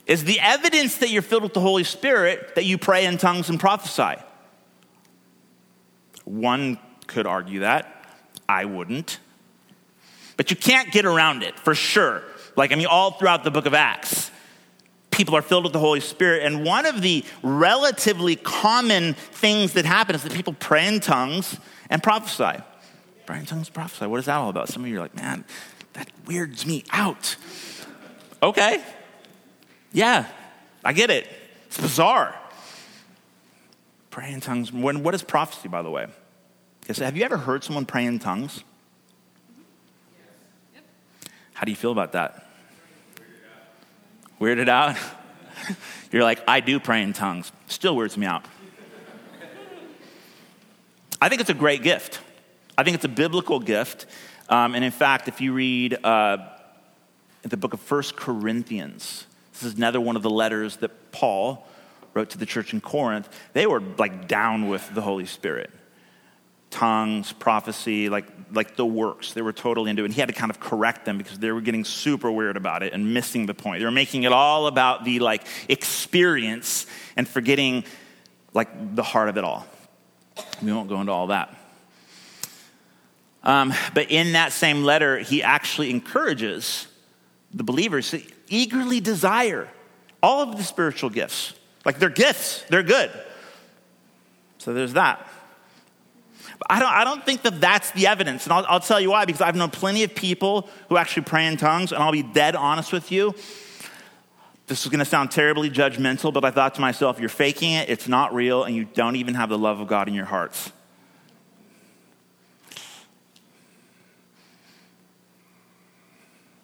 Is 0.07 0.25
the 0.25 0.41
evidence 0.41 0.97
that 0.99 1.11
you're 1.11 1.23
filled 1.23 1.45
with 1.45 1.55
the 1.55 1.61
Holy 1.61 1.85
Spirit 1.85 2.57
that 2.57 2.65
you 2.65 2.79
pray 2.79 3.07
in 3.07 3.19
tongues 3.19 3.49
and 3.49 3.61
prophesy? 3.61 4.21
One 6.25 6.79
could 7.07 7.27
argue 7.27 7.61
that. 7.61 8.07
I 8.49 8.65
wouldn't. 8.65 9.19
But 10.37 10.51
you 10.51 10.57
can't 10.57 10.91
get 10.91 11.05
around 11.05 11.43
it 11.43 11.59
for 11.59 11.75
sure. 11.75 12.23
Like, 12.57 12.73
I 12.73 12.75
mean, 12.75 12.87
all 12.87 13.13
throughout 13.13 13.45
the 13.45 13.51
book 13.51 13.67
of 13.67 13.75
Acts, 13.75 14.31
people 15.11 15.37
are 15.37 15.43
filled 15.43 15.65
with 15.65 15.73
the 15.73 15.79
Holy 15.79 16.01
Spirit. 16.01 16.43
And 16.45 16.65
one 16.65 16.87
of 16.87 17.03
the 17.03 17.25
relatively 17.43 18.37
common 18.37 19.15
things 19.15 19.75
that 19.75 19.85
happen 19.85 20.15
is 20.15 20.23
that 20.23 20.33
people 20.33 20.55
pray 20.59 20.87
in 20.87 21.01
tongues 21.01 21.59
and 21.91 22.03
prophesy. 22.03 22.63
Pray 23.27 23.39
in 23.39 23.47
tongues, 23.47 23.69
prophesy. 23.69 24.07
What 24.07 24.19
is 24.21 24.27
that 24.27 24.37
all 24.37 24.51
about? 24.51 24.69
Some 24.69 24.83
of 24.83 24.89
you 24.89 24.99
are 24.99 25.03
like, 25.03 25.15
man, 25.15 25.45
that 25.93 26.11
weirds 26.27 26.67
me 26.67 26.85
out. 26.91 27.37
Okay. 28.43 28.83
Yeah, 29.93 30.27
I 30.85 30.93
get 30.93 31.11
it. 31.11 31.29
It's 31.67 31.81
bizarre. 31.81 32.39
Pray 34.13 34.31
in 34.31 34.41
tongues. 34.43 34.71
When, 34.71 35.03
what 35.03 35.15
is 35.15 35.23
prophecy, 35.23 35.69
by 35.69 35.81
the 35.81 35.91
way? 35.91 36.07
have 36.87 37.17
you 37.17 37.25
ever 37.25 37.39
heard 37.39 37.65
someone 37.65 37.87
pray 37.87 38.05
in 38.05 38.19
tongues? 38.19 38.63
How 41.55 41.65
do 41.65 41.73
you 41.73 41.77
feel 41.77 41.93
about 41.93 42.13
that? 42.13 42.47
Weirded 44.39 44.69
out? 44.69 44.97
You're 46.13 46.25
like, 46.25 46.43
I 46.47 46.61
do 46.61 46.79
pray 46.79 47.03
in 47.03 47.15
tongues. 47.15 47.53
Still 47.69 47.97
weirds 47.97 48.19
me 48.19 48.27
out. 48.27 48.45
I 51.19 51.31
think 51.31 51.41
it's 51.41 51.51
a 51.51 51.55
great 51.55 51.83
gift. 51.83 52.21
I 52.77 52.83
think 52.83 52.97
it's 52.97 53.07
a 53.07 53.09
biblical 53.09 53.61
gift. 53.61 54.05
Um, 54.51 54.75
and 54.75 54.85
in 54.85 54.91
fact, 54.91 55.27
if 55.27 55.41
you 55.41 55.55
read 55.55 56.05
uh, 56.05 56.37
the 57.43 57.57
book 57.57 57.73
of 57.73 57.81
First 57.81 58.17
Corinthians, 58.17 59.27
this 59.55 59.63
is 59.63 59.75
another 59.79 60.03
one 60.03 60.17
of 60.17 60.23
the 60.23 60.31
letters 60.31 60.77
that 60.79 61.13
Paul 61.13 61.67
wrote 62.15 62.31
to 62.31 62.39
the 62.39 62.47
church 62.47 62.73
in 62.73 62.81
Corinth. 62.81 63.29
They 63.53 63.67
were 63.67 63.81
like 63.81 64.29
down 64.29 64.69
with 64.69 64.95
the 64.95 65.03
Holy 65.03 65.27
Spirit 65.27 65.71
tongues, 66.73 67.33
prophecy, 67.33 68.09
like, 68.09 68.25
like 68.51 68.75
the 68.77 68.85
works. 68.85 69.35
They 69.35 69.43
were 69.43 69.53
totally 69.53 69.91
into 69.91 70.03
it. 70.03 70.07
And 70.07 70.15
he 70.15 70.21
had 70.21 70.29
to 70.29 70.35
kind 70.35 70.51
of 70.51 70.59
correct 70.59 71.05
them 71.05 71.19
because 71.19 71.39
they 71.39 71.53
were 71.53 71.61
getting 71.61 71.85
super 71.85 72.33
weird 72.33 72.57
about 72.57 72.83
it 72.83 72.93
and 72.93 73.15
missing 73.15 73.47
the 73.47 73.55
point. 73.55 73.79
They 73.79 73.85
were 73.85 73.93
making 73.93 74.25
it 74.25 74.33
all 74.33 74.67
about 74.67 75.05
the 75.05 75.21
like 75.21 75.47
experience 75.69 76.87
and 77.17 77.29
forgetting 77.29 77.85
like 78.55 78.97
the 78.97 79.03
heart 79.03 79.29
of 79.29 79.37
it 79.37 79.45
all. 79.45 79.67
We 80.63 80.73
won't 80.73 80.89
go 80.89 81.01
into 81.01 81.13
all 81.13 81.29
that. 81.29 81.55
Um, 83.45 83.75
but 83.93 84.11
in 84.11 84.33
that 84.33 84.53
same 84.53 84.83
letter, 84.83 85.19
he 85.19 85.43
actually 85.43 85.91
encourages 85.91 86.87
the 87.53 87.65
believers 87.65 88.11
to 88.11 88.23
eagerly 88.49 89.01
desire 89.01 89.69
all 90.23 90.43
of 90.43 90.57
the 90.57 90.63
spiritual 90.63 91.11
gifts. 91.11 91.55
Like 91.85 91.99
they're 91.99 92.11
gifts, 92.11 92.65
they're 92.69 92.83
good. 92.83 93.11
So 94.59 94.73
there's 94.73 94.93
that. 94.93 95.27
But 96.59 96.67
I 96.71 96.79
don't, 96.79 96.93
I 96.93 97.05
don't 97.05 97.25
think 97.27 97.43
that 97.43 97.61
that's 97.61 97.91
the 97.93 98.07
evidence. 98.07 98.45
And 98.45 98.53
I'll, 98.53 98.65
I'll 98.69 98.81
tell 98.81 99.01
you 99.01 99.11
why, 99.11 99.25
because 99.25 99.41
I've 99.41 99.57
known 99.57 99.71
plenty 99.71 100.05
of 100.05 100.15
people 100.15 100.69
who 100.89 100.97
actually 100.97 101.25
pray 101.25 101.47
in 101.47 101.57
tongues, 101.57 101.93
and 101.93 102.03
I'll 102.03 102.13
be 102.13 102.23
dead 102.23 102.55
honest 102.55 102.93
with 102.93 103.11
you. 103.11 103.35
This 104.69 104.85
is 104.85 104.91
going 104.91 105.01
to 105.01 105.05
sound 105.05 105.33
terribly 105.33 105.71
judgmental, 105.71 106.33
but 106.33 106.45
I 106.45 106.53
thought 106.53 106.77
to 106.77 106.81
myself, 106.81 107.19
you're 107.19 107.29
faking 107.29 107.73
it, 107.73 107.91
it's 107.91 108.07
not 108.07 108.33
real, 108.33 108.63
and 108.63 108.77
you 108.77 108.85
don't 108.85 109.17
even 109.17 109.35
have 109.35 109.49
the 109.49 109.59
love 109.59 109.81
of 109.81 109.89
God 109.89 110.07
in 110.07 110.15
your 110.15 110.25
hearts. 110.25 110.71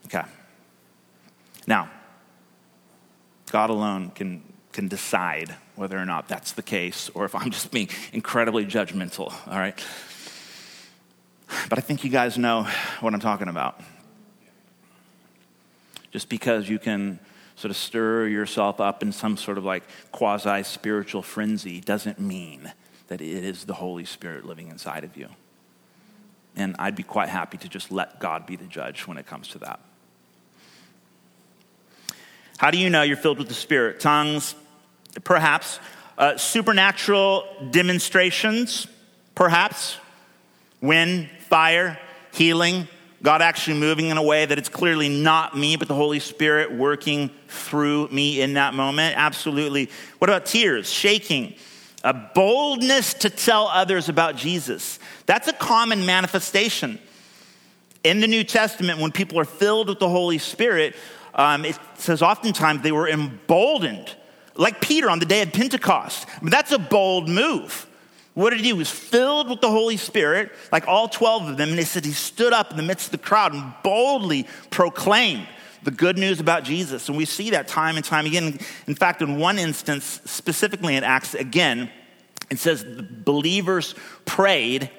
Okay. 0.07 0.23
Now, 1.67 1.91
God 3.51 3.69
alone 3.69 4.11
can, 4.11 4.43
can 4.79 4.87
decide 4.87 5.53
whether 5.75 5.99
or 5.99 6.07
not 6.07 6.29
that's 6.29 6.53
the 6.53 6.63
case 6.63 7.11
or 7.13 7.25
if 7.25 7.35
I'm 7.35 7.51
just 7.59 7.73
being 7.73 7.89
incredibly 8.13 8.65
judgmental, 8.65 9.35
all 9.49 9.59
right? 9.59 9.77
But 11.69 11.81
I 11.81 11.83
think 11.83 12.05
you 12.05 12.11
guys 12.11 12.39
know 12.39 12.63
what 13.01 13.13
I'm 13.13 13.19
talking 13.19 13.49
about. 13.49 13.81
Just 16.13 16.29
because 16.29 16.69
you 16.69 16.79
can 16.79 17.19
sort 17.57 17.73
of 17.73 17.77
stir 17.77 18.29
yourself 18.29 18.81
up 18.81 19.03
in 19.03 19.11
some 19.11 19.37
sort 19.37 19.59
of 19.59 19.65
like 19.65 19.83
quasi 20.13 20.63
spiritual 20.63 21.23
frenzy 21.23 21.81
doesn't 21.81 22.21
mean 22.21 22.73
that 23.09 23.21
it 23.21 23.45
is 23.45 23.65
the 23.65 23.75
Holy 23.75 24.05
Spirit 24.05 24.45
living 24.45 24.69
inside 24.69 25.03
of 25.03 25.17
you. 25.17 25.29
And 26.55 26.77
I'd 26.79 26.95
be 26.95 27.03
quite 27.03 27.31
happy 27.31 27.57
to 27.59 27.69
just 27.69 27.91
let 27.91 28.21
God 28.21 28.47
be 28.47 28.55
the 28.55 28.67
judge 28.67 29.09
when 29.09 29.19
it 29.19 29.27
comes 29.27 29.49
to 29.49 29.59
that. 29.59 29.81
How 32.59 32.71
do 32.71 32.79
you 32.79 32.91
know 32.91 33.03
you're 33.03 33.17
filled 33.17 33.39
with 33.39 33.49
the 33.49 33.55
Spirit? 33.55 33.99
Tongues, 33.99 34.55
Perhaps. 35.25 35.81
Uh, 36.17 36.37
supernatural 36.37 37.47
demonstrations, 37.71 38.87
perhaps. 39.35 39.97
Wind, 40.81 41.29
fire, 41.49 41.99
healing, 42.33 42.89
God 43.23 43.43
actually 43.43 43.81
moving 43.81 44.07
in 44.09 44.17
a 44.17 44.23
way 44.23 44.47
that 44.47 44.59
it's 44.59 44.69
clearly 44.69 45.09
not 45.09 45.57
me, 45.57 45.77
but 45.77 45.89
the 45.89 45.95
Holy 45.95 46.21
Spirit 46.21 46.73
working 46.73 47.31
through 47.49 48.09
me 48.09 48.41
in 48.41 48.55
that 48.55 48.75
moment. 48.75 49.17
Absolutely. 49.17 49.91
What 50.19 50.31
about 50.31 50.47
tears, 50.47 50.89
shaking, 50.91 51.55
a 52.05 52.15
boldness 52.15 53.15
to 53.15 53.31
tell 53.31 53.67
others 53.67 54.09
about 54.09 54.37
Jesus? 54.37 55.01
That's 55.27 55.49
a 55.49 55.53
common 55.53 56.07
manifestation. 56.07 57.01
In 58.05 58.21
the 58.21 58.29
New 58.29 58.45
Testament, 58.45 59.01
when 59.01 59.11
people 59.11 59.41
are 59.41 59.45
filled 59.45 59.89
with 59.89 59.99
the 59.99 60.09
Holy 60.09 60.39
Spirit, 60.39 60.95
um, 61.35 61.65
it 61.65 61.77
says 61.97 62.23
oftentimes 62.23 62.83
they 62.83 62.93
were 62.93 63.09
emboldened 63.09 64.15
like 64.59 64.83
Peter 64.83 65.09
on 65.09 65.21
the 65.21 65.27
day 65.27 65.41
of 65.41 65.53
Pentecost. 65.53 66.27
I 66.29 66.41
mean, 66.43 66.51
that's 66.51 66.73
a 66.73 66.79
bold 66.79 67.29
move. 67.29 67.87
What 68.35 68.51
did 68.51 68.59
he 68.61 68.65
do? 68.65 68.75
He 68.75 68.79
was 68.79 68.91
filled 68.91 69.49
with 69.49 69.61
the 69.61 69.71
Holy 69.71 69.97
Spirit, 69.97 70.53
like 70.71 70.87
all 70.87 71.09
12 71.09 71.49
of 71.49 71.57
them. 71.57 71.71
And 71.71 71.79
they 71.79 71.85
said 71.85 72.05
he 72.05 72.13
stood 72.13 72.53
up 72.53 72.71
in 72.71 72.77
the 72.77 72.83
midst 72.83 73.07
of 73.07 73.13
the 73.13 73.19
crowd 73.19 73.55
and 73.55 73.73
boldly 73.83 74.47
proclaimed 74.71 75.49
the 75.85 75.91
good 75.91 76.19
news 76.19 76.41
about 76.41 76.65
Jesus. 76.65 77.09
And 77.09 77.17
we 77.17 77.25
see 77.25 77.51
that 77.51 77.69
time 77.69 77.97
and 77.97 78.05
time 78.05 78.27
again. 78.27 78.59
In 78.87 78.95
fact, 78.95 79.23
in 79.23 79.39
one 79.39 79.59
instance, 79.59 80.21
specifically 80.25 80.97
in 80.97 81.05
Acts, 81.05 81.35
again, 81.35 81.91
it 82.51 82.59
says 82.59 82.85
the 82.85 83.03
believers 83.03 83.95
prayed 84.25 84.91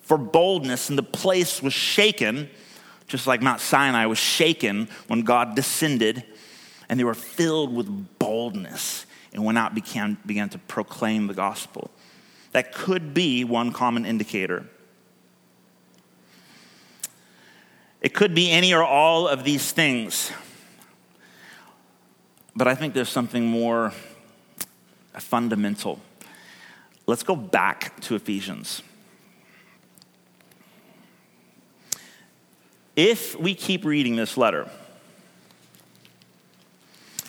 for 0.00 0.18
boldness, 0.18 0.90
and 0.90 0.98
the 0.98 1.02
place 1.02 1.62
was 1.62 1.72
shaken, 1.72 2.50
just 3.06 3.26
like 3.26 3.40
Mount 3.40 3.60
Sinai 3.60 4.04
was 4.04 4.18
shaken 4.18 4.88
when 5.06 5.22
God 5.22 5.56
descended 5.56 6.24
and 6.88 6.98
they 6.98 7.04
were 7.04 7.14
filled 7.14 7.74
with 7.74 8.18
boldness 8.18 9.06
and 9.32 9.44
went 9.44 9.58
out 9.58 9.74
began, 9.74 10.16
began 10.24 10.48
to 10.50 10.58
proclaim 10.58 11.26
the 11.26 11.34
gospel. 11.34 11.90
That 12.52 12.72
could 12.72 13.14
be 13.14 13.44
one 13.44 13.72
common 13.72 14.06
indicator. 14.06 14.66
It 18.00 18.14
could 18.14 18.34
be 18.34 18.50
any 18.50 18.72
or 18.74 18.84
all 18.84 19.26
of 19.26 19.44
these 19.44 19.72
things. 19.72 20.30
But 22.54 22.68
I 22.68 22.74
think 22.74 22.94
there's 22.94 23.08
something 23.08 23.44
more 23.44 23.92
fundamental. 25.14 26.00
Let's 27.06 27.22
go 27.22 27.34
back 27.34 27.98
to 28.02 28.14
Ephesians. 28.14 28.82
If 32.94 33.38
we 33.38 33.54
keep 33.54 33.84
reading 33.84 34.14
this 34.14 34.36
letter, 34.36 34.70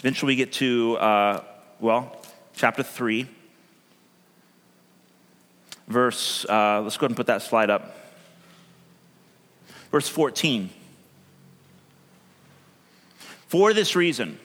Eventually, 0.05 0.33
we 0.33 0.35
get 0.35 0.51
to, 0.53 0.97
uh, 0.97 1.43
well, 1.79 2.15
chapter 2.53 2.83
3, 2.83 3.27
verse, 5.87 6.45
uh, 6.47 6.81
let's 6.83 6.95
go 6.97 7.05
ahead 7.05 7.09
and 7.09 7.17
put 7.17 7.25
that 7.25 7.41
slide 7.41 7.71
up. 7.71 7.97
Verse 9.89 10.07
14. 10.07 10.69
For 13.47 13.73
this 13.73 13.95
reason. 13.95 14.37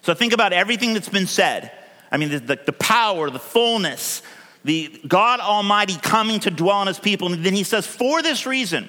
So 0.00 0.14
think 0.14 0.32
about 0.32 0.54
everything 0.54 0.94
that's 0.94 1.10
been 1.10 1.26
said. 1.26 1.72
I 2.10 2.16
mean, 2.16 2.30
the, 2.30 2.38
the, 2.38 2.60
the 2.64 2.72
power, 2.72 3.28
the 3.28 3.38
fullness, 3.38 4.22
the 4.64 4.98
God 5.06 5.40
Almighty 5.40 5.96
coming 6.00 6.40
to 6.40 6.50
dwell 6.50 6.78
on 6.78 6.86
his 6.86 6.98
people. 6.98 7.30
And 7.30 7.44
then 7.44 7.52
he 7.52 7.64
says, 7.64 7.86
For 7.86 8.22
this 8.22 8.46
reason, 8.46 8.88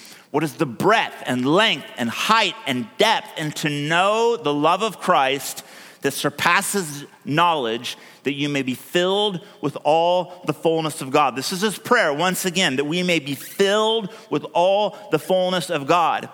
what 0.31 0.43
is 0.43 0.53
the 0.53 0.65
breadth 0.65 1.23
and 1.25 1.45
length 1.45 1.87
and 1.97 2.09
height 2.09 2.55
and 2.65 2.87
depth, 2.97 3.27
and 3.37 3.55
to 3.57 3.69
know 3.69 4.37
the 4.37 4.53
love 4.53 4.81
of 4.81 4.99
Christ 4.99 5.63
that 6.01 6.13
surpasses 6.13 7.05
knowledge, 7.25 7.97
that 8.23 8.33
you 8.33 8.49
may 8.49 8.63
be 8.63 8.73
filled 8.73 9.45
with 9.61 9.77
all 9.83 10.41
the 10.45 10.53
fullness 10.53 11.01
of 11.01 11.11
God. 11.11 11.35
This 11.35 11.51
is 11.51 11.61
his 11.61 11.77
prayer, 11.77 12.13
once 12.13 12.45
again, 12.45 12.77
that 12.77 12.85
we 12.85 13.03
may 13.03 13.19
be 13.19 13.35
filled 13.35 14.11
with 14.29 14.45
all 14.53 14.97
the 15.11 15.19
fullness 15.19 15.69
of 15.69 15.85
God. 15.85 16.29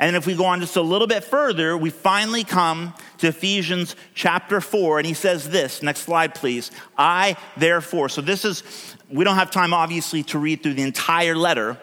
And 0.00 0.14
if 0.14 0.26
we 0.26 0.36
go 0.36 0.44
on 0.44 0.60
just 0.60 0.76
a 0.76 0.80
little 0.80 1.08
bit 1.08 1.24
further, 1.24 1.76
we 1.76 1.90
finally 1.90 2.44
come 2.44 2.94
to 3.18 3.28
Ephesians 3.28 3.96
chapter 4.14 4.60
4, 4.60 4.98
and 4.98 5.06
he 5.06 5.14
says 5.14 5.48
this. 5.50 5.82
Next 5.82 6.00
slide, 6.00 6.34
please. 6.34 6.70
I, 6.96 7.36
therefore. 7.56 8.08
So 8.08 8.20
this 8.20 8.44
is, 8.44 8.62
we 9.10 9.24
don't 9.24 9.34
have 9.34 9.50
time, 9.50 9.74
obviously, 9.74 10.22
to 10.24 10.38
read 10.38 10.62
through 10.62 10.74
the 10.74 10.82
entire 10.82 11.34
letter, 11.34 11.78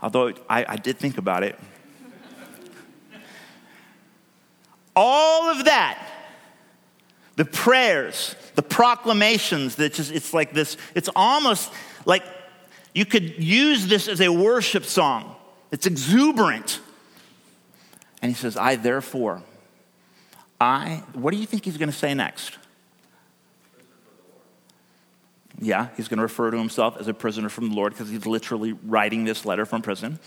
although 0.00 0.32
I, 0.48 0.64
I 0.68 0.76
did 0.76 0.98
think 0.98 1.18
about 1.18 1.42
it. 1.42 1.58
All 4.94 5.50
of 5.50 5.66
that, 5.66 6.02
the 7.36 7.44
prayers, 7.44 8.34
the 8.54 8.62
proclamations, 8.62 9.76
that 9.76 9.92
just, 9.92 10.10
it's 10.10 10.32
like 10.32 10.52
this, 10.52 10.76
it's 10.94 11.10
almost 11.14 11.70
like 12.06 12.22
you 12.94 13.04
could 13.04 13.42
use 13.42 13.86
this 13.86 14.08
as 14.08 14.22
a 14.22 14.30
worship 14.30 14.84
song. 14.84 15.36
It's 15.70 15.86
exuberant. 15.86 16.80
And 18.22 18.30
he 18.30 18.36
says, 18.36 18.56
I 18.56 18.76
therefore, 18.76 19.42
I, 20.58 21.02
what 21.12 21.32
do 21.32 21.36
you 21.36 21.46
think 21.46 21.66
he's 21.66 21.76
going 21.76 21.90
to 21.90 21.96
say 21.96 22.14
next? 22.14 22.56
Yeah, 25.58 25.88
he's 25.96 26.08
going 26.08 26.18
to 26.18 26.22
refer 26.22 26.50
to 26.50 26.58
himself 26.58 26.96
as 26.98 27.08
a 27.08 27.14
prisoner 27.14 27.48
from 27.48 27.70
the 27.70 27.74
Lord 27.74 27.92
because 27.92 28.10
he's 28.10 28.26
literally 28.26 28.72
writing 28.72 29.24
this 29.24 29.46
letter 29.46 29.64
from 29.64 29.82
prison. 29.82 30.18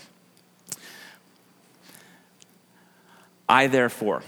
I, 3.48 3.68
therefore, 3.68 4.24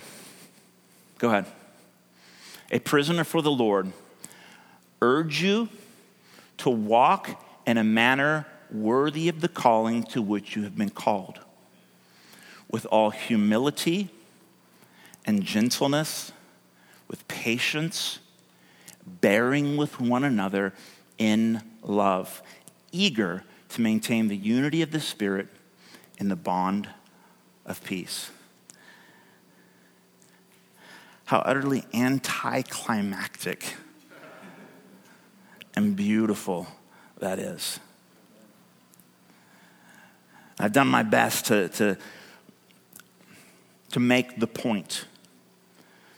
go 1.19 1.29
ahead, 1.29 1.45
a 2.71 2.79
prisoner 2.79 3.23
for 3.23 3.41
the 3.41 3.51
Lord, 3.51 3.91
urge 5.01 5.41
you 5.41 5.69
to 6.57 6.69
walk 6.69 7.43
in 7.65 7.77
a 7.77 7.83
manner 7.83 8.47
worthy 8.71 9.27
of 9.27 9.41
the 9.41 9.47
calling 9.47 10.03
to 10.03 10.21
which 10.21 10.55
you 10.55 10.63
have 10.63 10.77
been 10.77 10.89
called, 10.89 11.39
with 12.69 12.85
all 12.87 13.09
humility 13.09 14.09
and 15.25 15.43
gentleness, 15.43 16.31
with 17.07 17.27
patience 17.27 18.19
bearing 19.05 19.77
with 19.77 19.99
one 19.99 20.23
another 20.23 20.73
in 21.17 21.61
love, 21.81 22.41
eager 22.91 23.43
to 23.69 23.81
maintain 23.81 24.27
the 24.27 24.35
unity 24.35 24.81
of 24.81 24.91
the 24.91 24.99
Spirit 24.99 25.47
in 26.17 26.29
the 26.29 26.35
bond 26.35 26.89
of 27.65 27.83
peace. 27.83 28.31
How 31.25 31.39
utterly 31.39 31.85
anticlimactic 31.93 33.75
and 35.75 35.95
beautiful 35.95 36.67
that 37.19 37.39
is. 37.39 37.79
I've 40.59 40.73
done 40.73 40.87
my 40.87 41.03
best 41.03 41.45
to, 41.45 41.69
to, 41.69 41.97
to 43.91 43.99
make 43.99 44.39
the 44.39 44.47
point 44.47 45.05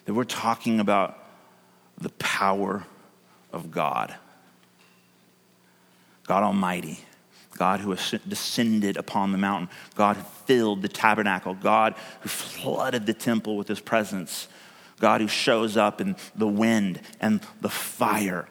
that 0.05 0.13
we're 0.13 0.23
talking 0.23 0.79
about 0.79 1.22
the 2.03 2.09
power 2.09 2.85
of 3.51 3.71
God. 3.71 4.15
God 6.25 6.43
Almighty, 6.43 6.99
God 7.57 7.79
who 7.79 7.95
descended 8.27 8.97
upon 8.97 9.31
the 9.31 9.37
mountain, 9.37 9.69
God 9.95 10.17
who 10.17 10.23
filled 10.45 10.81
the 10.81 10.87
tabernacle, 10.87 11.53
God 11.53 11.95
who 12.21 12.29
flooded 12.29 13.05
the 13.05 13.13
temple 13.13 13.57
with 13.57 13.67
his 13.67 13.79
presence, 13.79 14.47
God 14.99 15.21
who 15.21 15.27
shows 15.27 15.75
up 15.75 15.99
in 15.99 16.15
the 16.35 16.47
wind 16.47 17.01
and 17.19 17.41
the 17.61 17.69
fire, 17.69 18.47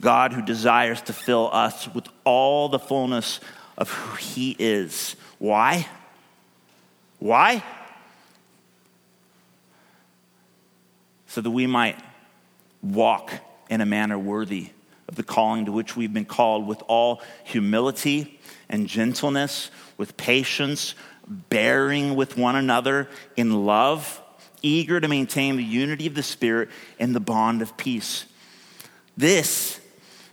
God 0.00 0.32
who 0.32 0.42
desires 0.42 1.02
to 1.02 1.12
fill 1.12 1.50
us 1.52 1.92
with 1.92 2.08
all 2.24 2.68
the 2.68 2.78
fullness 2.78 3.40
of 3.76 3.90
who 3.90 4.16
he 4.16 4.56
is. 4.58 5.16
Why? 5.38 5.86
Why? 7.18 7.62
So 11.26 11.40
that 11.40 11.50
we 11.50 11.66
might 11.66 11.96
walk 12.94 13.32
in 13.70 13.80
a 13.80 13.86
manner 13.86 14.18
worthy 14.18 14.70
of 15.08 15.14
the 15.14 15.22
calling 15.22 15.64
to 15.66 15.72
which 15.72 15.96
we've 15.96 16.12
been 16.12 16.24
called 16.24 16.66
with 16.66 16.82
all 16.86 17.22
humility 17.44 18.38
and 18.68 18.86
gentleness, 18.86 19.70
with 19.96 20.16
patience, 20.16 20.94
bearing 21.26 22.14
with 22.14 22.36
one 22.36 22.56
another 22.56 23.08
in 23.36 23.64
love, 23.64 24.22
eager 24.62 25.00
to 25.00 25.08
maintain 25.08 25.56
the 25.56 25.64
unity 25.64 26.06
of 26.06 26.14
the 26.14 26.22
Spirit 26.22 26.68
in 26.98 27.12
the 27.12 27.20
bond 27.20 27.62
of 27.62 27.76
peace. 27.76 28.26
This 29.16 29.80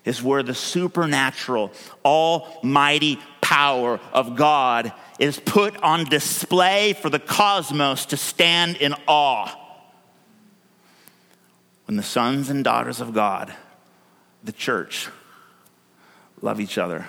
is 0.04 0.22
where 0.22 0.44
the 0.44 0.54
supernatural, 0.54 1.72
almighty 2.04 3.20
power 3.42 4.00
of 4.14 4.36
God 4.36 4.92
is 5.20 5.40
put 5.40 5.78
on 5.82 6.06
display 6.06 6.94
for 6.94 7.10
the 7.10 7.20
cosmos 7.20 8.08
to 8.08 8.18
stand 8.18 8.78
in 8.78 8.94
awe 9.08 9.65
when 11.86 11.98
the 11.98 12.04
sons 12.04 12.50
and 12.50 12.64
daughters 12.64 13.00
of 13.00 13.14
God, 13.14 13.54
the 14.44 14.52
church, 14.52 15.10
love 16.42 16.60
each 16.60 16.78
other 16.78 17.06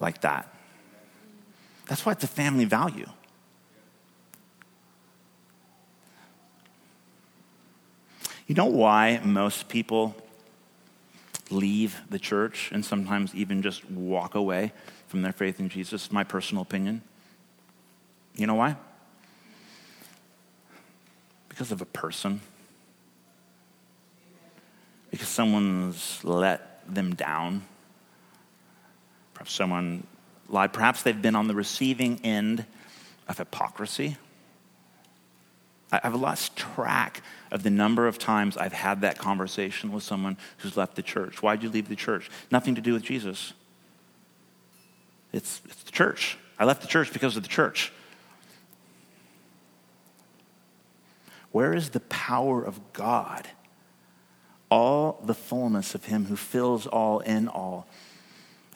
like 0.00 0.20
that. 0.22 0.48
That's 1.86 2.04
why 2.04 2.12
it's 2.12 2.24
a 2.24 2.28
family 2.28 2.64
value. 2.64 3.08
You 8.46 8.54
know 8.54 8.66
why 8.66 9.20
most 9.24 9.68
people 9.68 10.14
leave 11.50 12.00
the 12.10 12.18
church 12.18 12.70
and 12.72 12.84
sometimes 12.84 13.34
even 13.34 13.62
just 13.62 13.88
walk 13.90 14.34
away 14.34 14.72
from 15.08 15.22
their 15.22 15.32
faith 15.32 15.60
in 15.60 15.68
Jesus? 15.68 16.12
My 16.12 16.24
personal 16.24 16.62
opinion. 16.62 17.02
You 18.36 18.46
know 18.46 18.56
why? 18.56 18.76
Because 21.48 21.72
of 21.72 21.80
a 21.80 21.86
person 21.86 22.40
because 25.14 25.28
someone's 25.28 26.18
let 26.24 26.84
them 26.92 27.14
down. 27.14 27.62
Perhaps 29.32 29.52
someone 29.52 30.04
lied. 30.48 30.72
Perhaps 30.72 31.04
they've 31.04 31.22
been 31.22 31.36
on 31.36 31.46
the 31.46 31.54
receiving 31.54 32.18
end 32.24 32.66
of 33.28 33.38
hypocrisy. 33.38 34.16
I've 35.92 36.16
lost 36.16 36.56
track 36.56 37.22
of 37.52 37.62
the 37.62 37.70
number 37.70 38.08
of 38.08 38.18
times 38.18 38.56
I've 38.56 38.72
had 38.72 39.02
that 39.02 39.16
conversation 39.16 39.92
with 39.92 40.02
someone 40.02 40.36
who's 40.58 40.76
left 40.76 40.96
the 40.96 41.02
church. 41.02 41.40
Why'd 41.40 41.62
you 41.62 41.70
leave 41.70 41.88
the 41.88 41.94
church? 41.94 42.28
Nothing 42.50 42.74
to 42.74 42.80
do 42.80 42.92
with 42.92 43.04
Jesus. 43.04 43.52
It's, 45.32 45.60
it's 45.66 45.84
the 45.84 45.92
church. 45.92 46.38
I 46.58 46.64
left 46.64 46.82
the 46.82 46.88
church 46.88 47.12
because 47.12 47.36
of 47.36 47.44
the 47.44 47.48
church. 47.48 47.92
Where 51.52 51.72
is 51.72 51.90
the 51.90 52.00
power 52.00 52.64
of 52.64 52.80
God? 52.92 53.46
All 54.70 55.20
the 55.24 55.34
fullness 55.34 55.94
of 55.94 56.04
Him 56.04 56.26
who 56.26 56.36
fills 56.36 56.86
all 56.86 57.20
in 57.20 57.48
all 57.48 57.86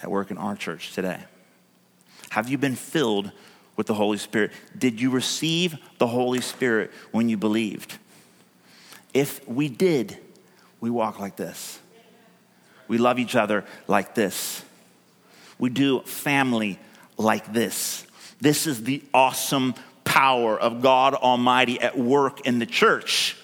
at 0.02 0.10
work 0.10 0.30
in 0.30 0.38
our 0.38 0.56
church 0.56 0.92
today? 0.92 1.20
Have 2.30 2.48
you 2.48 2.58
been 2.58 2.76
filled 2.76 3.32
with 3.76 3.86
the 3.86 3.94
Holy 3.94 4.18
Spirit? 4.18 4.52
Did 4.76 5.00
you 5.00 5.10
receive 5.10 5.76
the 5.98 6.06
Holy 6.06 6.40
Spirit 6.40 6.90
when 7.12 7.28
you 7.28 7.36
believed? 7.36 7.96
If 9.14 9.46
we 9.48 9.68
did, 9.68 10.18
we 10.80 10.90
walk 10.90 11.18
like 11.18 11.36
this. 11.36 11.78
We 12.86 12.98
love 12.98 13.18
each 13.18 13.34
other 13.34 13.64
like 13.86 14.14
this. 14.14 14.62
We 15.58 15.70
do 15.70 16.00
family 16.00 16.78
like 17.16 17.52
this. 17.52 18.06
This 18.40 18.66
is 18.66 18.84
the 18.84 19.02
awesome 19.12 19.74
power 20.04 20.58
of 20.58 20.80
God 20.82 21.14
Almighty 21.14 21.80
at 21.80 21.98
work 21.98 22.46
in 22.46 22.58
the 22.58 22.66
church. 22.66 23.36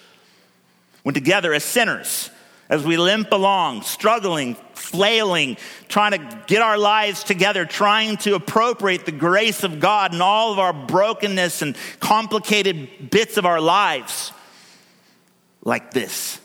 When 1.03 1.13
together 1.13 1.53
as 1.53 1.63
sinners, 1.63 2.29
as 2.69 2.83
we 2.83 2.97
limp 2.97 3.31
along, 3.31 3.83
struggling, 3.83 4.55
flailing, 4.73 5.57
trying 5.87 6.11
to 6.11 6.43
get 6.47 6.61
our 6.61 6.77
lives 6.77 7.23
together, 7.23 7.65
trying 7.65 8.17
to 8.17 8.35
appropriate 8.35 9.05
the 9.05 9.11
grace 9.11 9.63
of 9.63 9.79
God 9.79 10.13
in 10.13 10.21
all 10.21 10.51
of 10.51 10.59
our 10.59 10.73
brokenness 10.73 11.61
and 11.61 11.75
complicated 11.99 13.09
bits 13.11 13.37
of 13.37 13.45
our 13.45 13.61
lives, 13.61 14.31
like 15.63 15.91
this, 15.91 16.39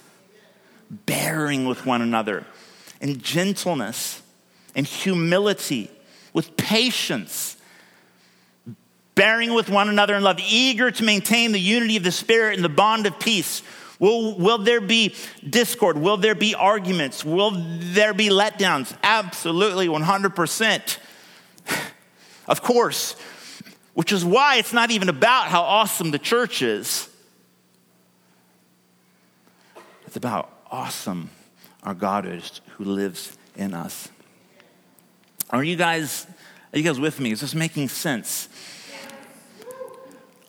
bearing 0.90 1.66
with 1.66 1.86
one 1.86 2.02
another 2.02 2.44
in 3.00 3.18
gentleness 3.18 4.22
and 4.74 4.86
humility, 4.86 5.90
with 6.34 6.56
patience, 6.56 7.56
bearing 9.14 9.54
with 9.54 9.70
one 9.70 9.88
another 9.88 10.14
in 10.14 10.22
love, 10.22 10.38
eager 10.38 10.90
to 10.90 11.02
maintain 11.02 11.52
the 11.52 11.60
unity 11.60 11.96
of 11.96 12.02
the 12.02 12.12
Spirit 12.12 12.56
and 12.56 12.64
the 12.64 12.68
bond 12.68 13.06
of 13.06 13.18
peace 13.18 13.62
Will, 14.01 14.36
will 14.36 14.59
there 14.59 14.80
be 14.80 15.14
discord? 15.48 15.96
Will 15.96 16.16
there 16.16 16.34
be 16.34 16.57
arguments? 16.57 17.24
Will 17.24 17.53
there 17.55 18.12
be 18.12 18.28
letdowns? 18.30 18.92
Absolutely, 19.05 19.86
100%. 19.86 20.98
Of 22.48 22.62
course, 22.62 23.14
which 23.94 24.11
is 24.11 24.24
why 24.24 24.57
it's 24.57 24.72
not 24.72 24.90
even 24.90 25.09
about 25.09 25.46
how 25.46 25.62
awesome 25.62 26.11
the 26.11 26.18
church 26.18 26.62
is. 26.62 27.09
It's 30.05 30.16
about 30.16 30.51
awesome 30.68 31.30
our 31.84 31.94
God 31.94 32.26
is 32.26 32.61
who 32.76 32.84
lives 32.84 33.38
in 33.57 33.72
us. 33.72 34.09
Are 35.51 35.62
you 35.62 35.76
guys, 35.76 36.26
are 36.72 36.78
you 36.78 36.84
guys 36.84 36.98
with 36.98 37.20
me? 37.20 37.30
Is 37.30 37.40
this 37.40 37.55
making 37.55 37.88
sense? 37.88 38.48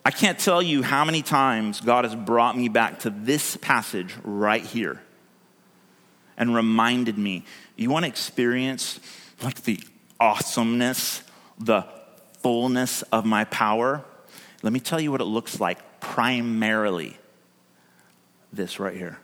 I 0.04 0.10
can't 0.10 0.38
tell 0.38 0.60
you 0.60 0.82
how 0.82 1.04
many 1.04 1.22
times 1.22 1.80
God 1.80 2.04
has 2.04 2.14
brought 2.14 2.56
me 2.56 2.68
back 2.68 3.00
to 3.00 3.10
this 3.10 3.56
passage 3.56 4.14
right 4.24 4.64
here 4.64 5.00
and 6.36 6.54
reminded 6.54 7.16
me 7.16 7.44
you 7.76 7.88
want 7.88 8.04
to 8.04 8.08
experience 8.08 8.98
like 9.42 9.62
the 9.62 9.80
awesomeness, 10.18 11.22
the 11.58 11.86
fullness 12.42 13.02
of 13.02 13.24
my 13.24 13.44
power? 13.44 14.04
Let 14.62 14.72
me 14.72 14.80
tell 14.80 15.00
you 15.00 15.12
what 15.12 15.20
it 15.20 15.24
looks 15.24 15.60
like 15.60 16.00
primarily 16.00 17.16
this 18.52 18.78
right 18.78 18.96
here 18.96 19.18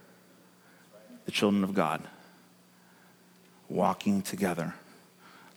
the 1.26 1.32
children 1.32 1.62
of 1.62 1.74
God 1.74 2.02
walking 3.68 4.22
together, 4.22 4.74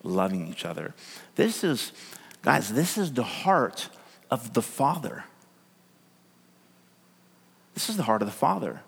loving 0.04 0.50
each 0.50 0.66
other. 0.66 0.94
This 1.36 1.64
is, 1.64 1.94
guys, 2.42 2.74
this 2.74 2.98
is 2.98 3.14
the 3.14 3.24
heart 3.24 3.88
of 4.32 4.54
the 4.54 4.62
Father. 4.62 5.26
This 7.74 7.90
is 7.90 7.98
the 7.98 8.04
heart 8.04 8.22
of 8.22 8.28
the 8.28 8.34
Father. 8.34 8.82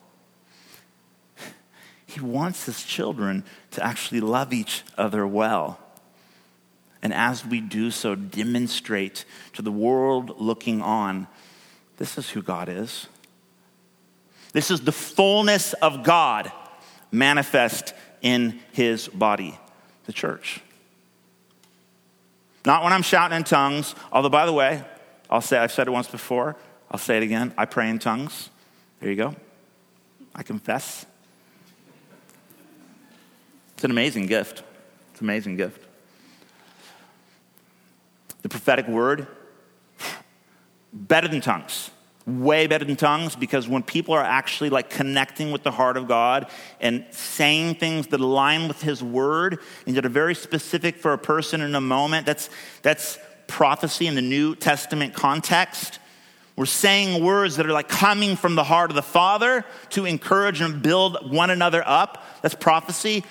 He 2.05 2.21
wants 2.21 2.65
his 2.65 2.83
children 2.83 3.43
to 3.71 3.83
actually 3.83 4.21
love 4.21 4.53
each 4.53 4.83
other 4.97 5.27
well. 5.27 5.79
And 7.01 7.13
as 7.13 7.45
we 7.45 7.59
do 7.59 7.91
so, 7.91 8.15
demonstrate 8.15 9.25
to 9.53 9.61
the 9.61 9.71
world 9.71 10.39
looking 10.39 10.81
on 10.81 11.27
this 11.97 12.17
is 12.17 12.29
who 12.29 12.41
God 12.41 12.69
is. 12.69 13.07
This 14.53 14.71
is 14.71 14.81
the 14.81 14.91
fullness 14.91 15.73
of 15.73 16.03
God 16.03 16.51
manifest 17.11 17.93
in 18.21 18.59
his 18.71 19.07
body, 19.07 19.59
the 20.05 20.13
church. 20.13 20.61
Not 22.65 22.83
when 22.83 22.93
I'm 22.93 23.01
shouting 23.01 23.37
in 23.37 23.43
tongues, 23.43 23.95
although, 24.11 24.29
by 24.29 24.45
the 24.45 24.53
way, 24.53 24.83
I'll 25.33 25.41
say, 25.41 25.57
I've 25.57 25.71
said 25.71 25.87
it 25.87 25.91
once 25.91 26.07
before, 26.07 26.55
I'll 26.91 26.99
say 26.99 27.17
it 27.17 27.23
again. 27.23 27.55
I 27.57 27.65
pray 27.65 27.89
in 27.89 27.97
tongues. 27.97 28.51
There 28.99 29.09
you 29.09 29.15
go. 29.15 29.35
I 30.35 30.43
confess. 30.43 31.07
It's 33.73 33.83
an 33.83 33.89
amazing 33.89 34.27
gift. 34.27 34.61
It's 35.11 35.21
an 35.21 35.25
amazing 35.25 35.57
gift. 35.57 35.83
The 38.43 38.49
prophetic 38.49 38.87
word, 38.87 39.25
better 40.93 41.27
than 41.27 41.41
tongues. 41.41 41.89
Way 42.27 42.67
better 42.67 42.85
than 42.85 42.95
tongues 42.95 43.35
because 43.35 43.67
when 43.67 43.81
people 43.81 44.13
are 44.13 44.23
actually 44.23 44.69
like 44.69 44.91
connecting 44.91 45.51
with 45.51 45.63
the 45.63 45.71
heart 45.71 45.97
of 45.97 46.07
God 46.07 46.47
and 46.79 47.05
saying 47.09 47.75
things 47.75 48.05
that 48.07 48.19
align 48.19 48.67
with 48.67 48.83
His 48.83 49.01
word 49.01 49.59
and 49.87 49.97
that 49.97 50.05
are 50.05 50.09
very 50.09 50.35
specific 50.35 50.95
for 50.95 51.11
a 51.11 51.17
person 51.17 51.59
in 51.61 51.73
a 51.73 51.81
moment, 51.81 52.27
that's, 52.27 52.51
that's 52.83 53.17
prophecy 53.53 54.07
in 54.07 54.15
the 54.15 54.21
New 54.21 54.55
Testament 54.55 55.13
context. 55.13 55.99
We're 56.55 56.65
saying 56.65 57.23
words 57.23 57.57
that 57.57 57.67
are 57.67 57.71
like 57.71 57.87
coming 57.87 58.35
from 58.35 58.55
the 58.55 58.63
heart 58.63 58.89
of 58.89 58.95
the 58.95 59.03
Father 59.03 59.63
to 59.91 60.05
encourage 60.05 60.59
and 60.59 60.81
build 60.81 61.31
one 61.31 61.51
another 61.51 61.83
up. 61.85 62.25
That's 62.41 62.55
prophecy. 62.55 63.23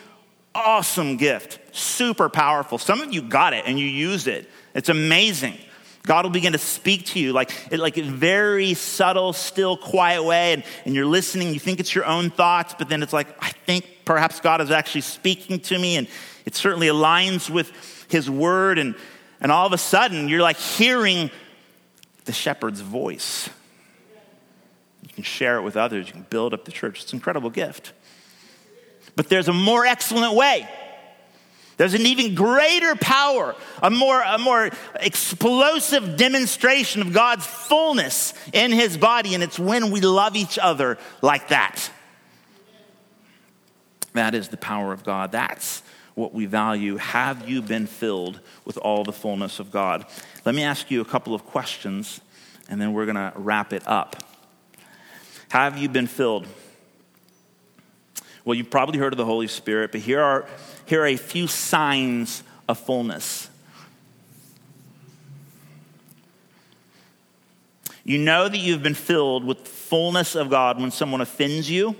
Awesome 0.55 1.17
gift. 1.17 1.59
Super 1.75 2.29
powerful. 2.29 2.79
Some 2.79 3.01
of 3.01 3.13
you 3.13 3.21
got 3.21 3.53
it 3.53 3.65
and 3.67 3.81
you 3.81 3.87
use 3.87 4.29
it. 4.29 4.49
It's 4.75 4.89
amazing. 4.89 5.59
God 6.05 6.25
will 6.25 6.33
begin 6.33 6.53
to 6.53 6.59
speak 6.59 7.07
to 7.07 7.21
you 7.21 7.33
like, 7.33 7.51
like 7.73 7.99
a 7.99 8.03
very 8.03 8.75
subtle, 8.75 9.33
still, 9.33 9.77
quiet 9.77 10.23
way, 10.23 10.53
and, 10.53 10.65
and 10.85 10.95
you're 10.95 11.07
listening. 11.07 11.53
You 11.53 11.61
think 11.61 11.81
it's 11.81 11.95
your 11.95 12.07
own 12.07 12.31
thoughts, 12.31 12.75
but 12.79 12.89
then 12.89 13.03
it's 13.03 13.13
like, 13.13 13.29
I 13.41 13.51
think 13.51 13.87
perhaps 14.05 14.41
God 14.41 14.61
is 14.61 14.71
actually 14.71 15.03
speaking 15.03 15.61
to 15.61 15.79
me, 15.79 15.97
and 15.97 16.09
it 16.45 16.55
certainly 16.57 16.89
aligns 16.89 17.49
with 17.49 17.71
His 18.09 18.29
word. 18.29 18.79
And 18.79 18.97
and 19.43 19.51
all 19.51 19.67
of 19.67 19.73
a 19.73 19.79
sudden, 19.79 20.29
you're 20.29 20.41
like 20.41 20.57
hearing 20.57 21.31
the 22.25 22.33
shepherd's 22.33 22.81
voice. 22.81 23.51
You 25.03 25.09
can 25.09 25.25
share 25.25 25.57
it 25.59 25.63
with 25.63 25.77
others, 25.77 26.07
you 26.07 26.13
can 26.13 26.27
build 26.31 26.55
up 26.55 26.65
the 26.65 26.71
church. 26.71 27.03
It's 27.03 27.13
an 27.13 27.17
incredible 27.17 27.51
gift. 27.51 27.93
But 29.17 29.29
there's 29.29 29.49
a 29.49 29.53
more 29.53 29.85
excellent 29.85 30.35
way. 30.35 30.67
There's 31.77 31.95
an 31.95 32.03
even 32.03 32.37
greater 32.37 32.95
power, 32.95 33.57
a 33.83 33.91
more, 33.91 34.23
a 34.23 34.39
more 34.39 34.71
explosive 35.01 36.17
demonstration 36.17 37.03
of 37.03 37.13
God's 37.13 37.45
fullness 37.45 38.35
in 38.53 38.71
his 38.71 38.97
body, 38.97 39.35
and 39.35 39.43
it's 39.43 39.59
when 39.59 39.91
we 39.91 40.01
love 40.01 40.37
each 40.37 40.59
other 40.59 40.99
like 41.21 41.49
that. 41.49 41.91
That 44.13 44.35
is 44.35 44.49
the 44.49 44.57
power 44.57 44.93
of 44.93 45.03
God. 45.03 45.33
That's 45.33 45.83
what 46.15 46.35
we 46.35 46.47
value. 46.47 46.97
Have 46.97 47.49
you 47.49 47.63
been 47.63 47.87
filled 47.87 48.41
with 48.65 48.77
all 48.79 49.05
the 49.05 49.13
fullness 49.13 49.59
of 49.59 49.71
God? 49.71 50.07
Let 50.45 50.55
me 50.55 50.63
ask 50.63 50.91
you 50.91 51.01
a 51.01 51.05
couple 51.05 51.35
of 51.35 51.45
questions, 51.45 52.21
and 52.69 52.81
then 52.81 52.93
we're 52.93 53.07
going 53.07 53.17
to 53.17 53.33
wrap 53.37 53.73
it 53.73 53.87
up. 53.87 54.17
Have 55.51 55.79
you 55.79 55.89
been 55.89 56.07
filled? 56.07 56.47
Well, 58.45 58.55
you've 58.55 58.71
probably 58.71 58.99
heard 58.99 59.13
of 59.13 59.19
the 59.19 59.25
Holy 59.25 59.49
Spirit, 59.49 59.93
but 59.93 60.01
here 60.01 60.21
are, 60.21 60.47
here 60.87 61.03
are 61.03 61.07
a 61.07 61.17
few 61.17 61.47
signs 61.47 62.43
of 62.69 62.79
fullness. 62.79 63.49
You 68.05 68.19
know 68.19 68.49
that 68.49 68.59
you've 68.59 68.83
been 68.83 68.95
filled 68.95 69.45
with 69.45 69.65
the 69.65 69.71
fullness 69.71 70.35
of 70.35 70.51
God 70.51 70.81
when 70.81 70.91
someone 70.91 71.21
offends 71.21 71.71
you. 71.71 71.95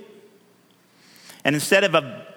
And 1.45 1.55
instead 1.55 1.83
of 1.83 1.95
a 1.95 2.32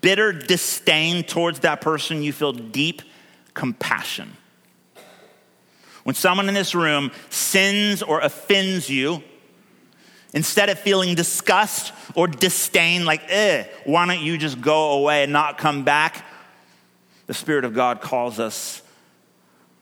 bitter 0.00 0.32
disdain 0.32 1.24
towards 1.24 1.60
that 1.60 1.80
person, 1.80 2.22
you 2.22 2.32
feel 2.32 2.52
deep 2.52 3.02
compassion. 3.54 4.36
When 6.04 6.14
someone 6.14 6.48
in 6.48 6.54
this 6.54 6.74
room 6.74 7.12
sins 7.30 8.02
or 8.02 8.20
offends 8.20 8.88
you, 8.88 9.22
instead 10.34 10.68
of 10.68 10.78
feeling 10.78 11.14
disgust 11.14 11.92
or 12.14 12.26
disdain, 12.26 13.04
like, 13.04 13.22
eh, 13.28 13.64
why 13.84 14.06
don't 14.06 14.24
you 14.24 14.38
just 14.38 14.60
go 14.60 14.92
away 14.92 15.24
and 15.24 15.32
not 15.32 15.58
come 15.58 15.84
back? 15.84 16.24
The 17.26 17.34
Spirit 17.34 17.64
of 17.64 17.74
God 17.74 18.00
calls 18.00 18.40
us 18.40 18.82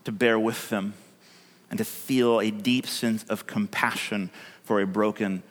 to 0.05 0.13
bear 0.13 0.39
with 0.39 0.69
them 0.69 0.95
and 1.71 1.79
to 1.79 1.85
feel 1.85 2.41
a 2.41 2.51
deep 2.51 2.87
sense 2.87 3.25
of 3.25 3.47
compassion 3.47 4.31
for 4.65 4.81
a 4.81 4.87
broken 4.87 5.43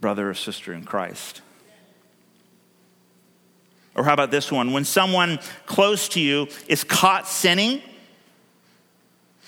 brother 0.00 0.30
or 0.30 0.34
sister 0.34 0.72
in 0.72 0.84
Christ. 0.84 1.42
Or 3.94 4.04
how 4.04 4.14
about 4.14 4.30
this 4.30 4.50
one? 4.50 4.72
When 4.72 4.84
someone 4.84 5.38
close 5.66 6.08
to 6.10 6.20
you 6.20 6.48
is 6.66 6.82
caught 6.84 7.28
sinning, 7.28 7.82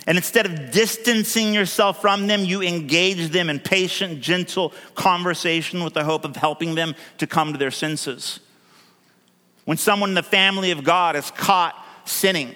and 0.07 0.19
instead 0.19 0.45
of 0.45 0.71
distancing 0.71 1.55
yourself 1.55 2.01
from 2.01 2.27
them, 2.27 2.45
you 2.45 2.61
engage 2.61 3.31
them 3.31 3.49
in 3.49 3.59
patient, 3.59 4.21
gentle 4.21 4.75
conversation 4.95 5.83
with 5.83 5.95
the 5.95 6.05
hope 6.05 6.27
of 6.27 6.37
helping 6.37 6.75
them 6.75 6.95
to 7.19 7.27
come 7.27 7.53
to 7.53 7.59
their 7.59 7.71
senses. 7.71 8.41
When 9.65 9.79
someone 9.79 10.11
in 10.11 10.15
the 10.15 10.23
family 10.23 10.73
of 10.73 10.85
God 10.85 11.17
is 11.17 11.31
caught 11.31 11.75
sinning, 12.05 12.55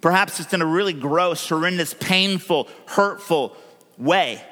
perhaps 0.00 0.40
it's 0.40 0.54
in 0.54 0.62
a 0.62 0.66
really 0.66 0.94
gross, 0.94 1.46
horrendous, 1.46 1.92
painful, 1.92 2.68
hurtful 2.86 3.54
way, 3.98 4.42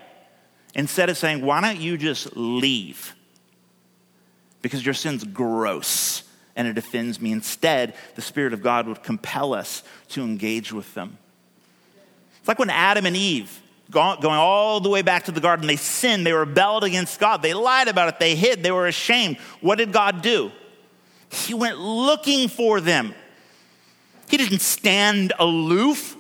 instead 0.75 1.09
of 1.09 1.16
saying, 1.16 1.41
Why 1.41 1.62
don't 1.62 1.81
you 1.81 1.97
just 1.97 2.37
leave? 2.37 3.14
Because 4.61 4.85
your 4.85 4.93
sin's 4.93 5.25
gross 5.25 6.28
and 6.59 6.66
it 6.66 6.76
offends 6.76 7.20
me. 7.20 7.30
Instead, 7.30 7.94
the 8.16 8.20
Spirit 8.20 8.52
of 8.52 8.62
God 8.62 8.88
would 8.88 9.02
compel 9.02 9.54
us 9.54 9.84
to 10.09 10.24
engage 10.24 10.72
with 10.72 10.92
them. 10.92 11.16
It's 12.40 12.48
like 12.48 12.59
when 12.59 12.68
Adam 12.68 13.06
and 13.06 13.16
Eve, 13.16 13.62
going 13.90 14.24
all 14.24 14.80
the 14.80 14.90
way 14.90 15.00
back 15.00 15.26
to 15.26 15.32
the 15.32 15.40
garden, 15.40 15.68
they 15.68 15.76
sinned, 15.76 16.26
they 16.26 16.32
rebelled 16.32 16.82
against 16.82 17.20
God, 17.20 17.42
they 17.42 17.54
lied 17.54 17.86
about 17.86 18.09
it, 18.09 18.18
they 18.18 18.34
hid, 18.34 18.64
they 18.64 18.72
were 18.72 18.88
ashamed. 18.88 19.38
What 19.61 19.78
did 19.78 19.92
God 19.92 20.20
do? 20.20 20.50
He 21.30 21.54
went 21.54 21.78
looking 21.78 22.48
for 22.48 22.80
them. 22.80 23.14
He 24.28 24.36
didn't 24.36 24.61
stand 24.61 25.32
aloof. 25.38 26.16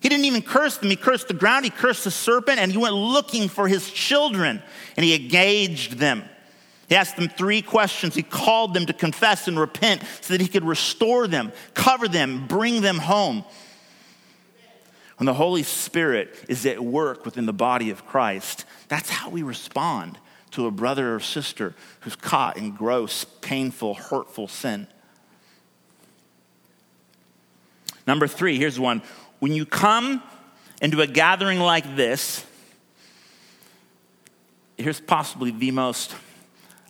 He 0.00 0.08
didn't 0.08 0.24
even 0.24 0.42
curse 0.42 0.76
them. 0.76 0.90
He 0.90 0.96
cursed 0.96 1.28
the 1.28 1.34
ground, 1.34 1.64
he 1.64 1.70
cursed 1.70 2.02
the 2.02 2.10
serpent, 2.10 2.58
and 2.58 2.72
he 2.72 2.78
went 2.78 2.94
looking 2.94 3.48
for 3.48 3.68
his 3.68 3.88
children 3.90 4.60
and 4.96 5.04
he 5.04 5.14
engaged 5.14 5.98
them. 5.98 6.24
He 6.88 6.94
asked 6.94 7.16
them 7.16 7.28
three 7.28 7.62
questions. 7.62 8.14
He 8.14 8.22
called 8.22 8.74
them 8.74 8.86
to 8.86 8.92
confess 8.92 9.48
and 9.48 9.58
repent 9.58 10.02
so 10.20 10.34
that 10.34 10.40
he 10.40 10.48
could 10.48 10.64
restore 10.64 11.26
them, 11.26 11.52
cover 11.74 12.06
them, 12.06 12.46
bring 12.46 12.80
them 12.80 12.98
home. 12.98 13.44
When 15.16 15.26
the 15.26 15.34
Holy 15.34 15.62
Spirit 15.62 16.44
is 16.48 16.66
at 16.66 16.82
work 16.82 17.24
within 17.24 17.46
the 17.46 17.52
body 17.52 17.90
of 17.90 18.06
Christ, 18.06 18.66
that's 18.88 19.10
how 19.10 19.30
we 19.30 19.42
respond 19.42 20.18
to 20.52 20.66
a 20.66 20.70
brother 20.70 21.14
or 21.14 21.20
sister 21.20 21.74
who's 22.00 22.16
caught 22.16 22.56
in 22.56 22.70
gross, 22.70 23.24
painful, 23.40 23.94
hurtful 23.94 24.46
sin. 24.46 24.86
Number 28.06 28.28
three, 28.28 28.58
here's 28.58 28.78
one. 28.78 29.02
When 29.40 29.52
you 29.52 29.66
come 29.66 30.22
into 30.80 31.00
a 31.00 31.06
gathering 31.06 31.58
like 31.58 31.96
this, 31.96 32.44
here's 34.76 35.00
possibly 35.00 35.50
the 35.50 35.72
most 35.72 36.14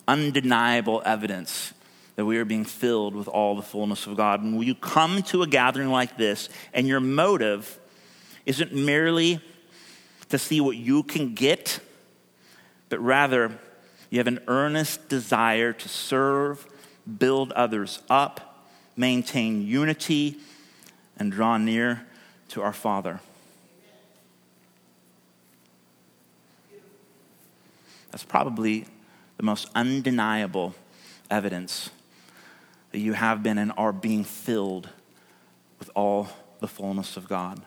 undeniable 0.09 1.03
evidence 1.05 1.73
that 2.17 2.25
we 2.25 2.39
are 2.39 2.45
being 2.45 2.65
filled 2.65 3.15
with 3.15 3.29
all 3.29 3.55
the 3.55 3.63
fullness 3.63 4.07
of 4.07 4.17
God. 4.17 4.43
And 4.43 4.57
when 4.57 4.67
you 4.67 4.75
come 4.75 5.23
to 5.25 5.43
a 5.43 5.47
gathering 5.47 5.91
like 5.91 6.17
this, 6.17 6.49
and 6.73 6.87
your 6.87 7.01
motive 7.01 7.79
isn't 8.47 8.73
merely 8.73 9.41
to 10.31 10.39
see 10.39 10.61
what 10.61 10.77
you 10.77 11.03
can 11.03 11.35
get, 11.35 11.81
but 12.89 12.99
rather 13.01 13.59
you 14.11 14.19
have 14.19 14.27
an 14.27 14.41
earnest 14.47 15.09
desire 15.09 15.73
to 15.73 15.89
serve, 15.89 16.67
build 17.19 17.53
others 17.53 18.01
up, 18.09 18.67
maintain 18.97 19.67
unity, 19.67 20.39
and 21.19 21.31
draw 21.31 21.59
near 21.59 22.07
to 22.49 22.63
our 22.63 22.73
Father. 22.73 23.21
That's 28.11 28.25
probably 28.25 28.87
the 29.37 29.43
most 29.43 29.69
undeniable 29.75 30.75
evidence 31.31 31.91
that 32.93 32.99
you 32.99 33.13
have 33.13 33.43
been 33.43 33.59
and 33.59 33.73
are 33.77 33.93
being 33.93 34.25
filled 34.25 34.89
with 35.79 35.91
all 35.95 36.29
the 36.61 36.69
fullness 36.69 37.17
of 37.17 37.29
God. 37.29 37.61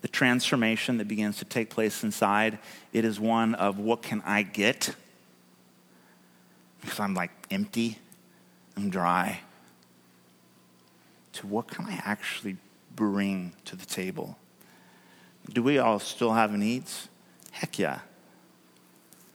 The 0.00 0.08
transformation 0.08 0.98
that 0.98 1.06
begins 1.06 1.38
to 1.38 1.44
take 1.44 1.70
place 1.70 2.02
inside, 2.02 2.58
it 2.92 3.04
is 3.04 3.20
one 3.20 3.54
of 3.54 3.78
what 3.78 4.02
can 4.02 4.22
I 4.24 4.42
get? 4.42 4.94
Because 6.80 6.98
I'm 6.98 7.14
like 7.14 7.30
empty, 7.50 7.98
I'm 8.76 8.90
dry. 8.90 9.40
To 11.34 11.46
what 11.46 11.68
can 11.68 11.86
I 11.86 12.00
actually 12.04 12.56
bring 12.96 13.52
to 13.64 13.76
the 13.76 13.86
table? 13.86 14.36
Do 15.50 15.62
we 15.62 15.78
all 15.78 15.98
still 15.98 16.32
have 16.32 16.52
needs? 16.52 17.08
Heck 17.52 17.78
yeah. 17.78 18.00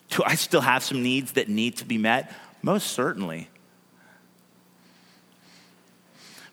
Do 0.09 0.23
I 0.25 0.35
still 0.35 0.61
have 0.61 0.83
some 0.83 1.03
needs 1.03 1.33
that 1.33 1.49
need 1.49 1.77
to 1.77 1.85
be 1.85 1.97
met? 1.97 2.33
Most 2.61 2.87
certainly. 2.87 3.49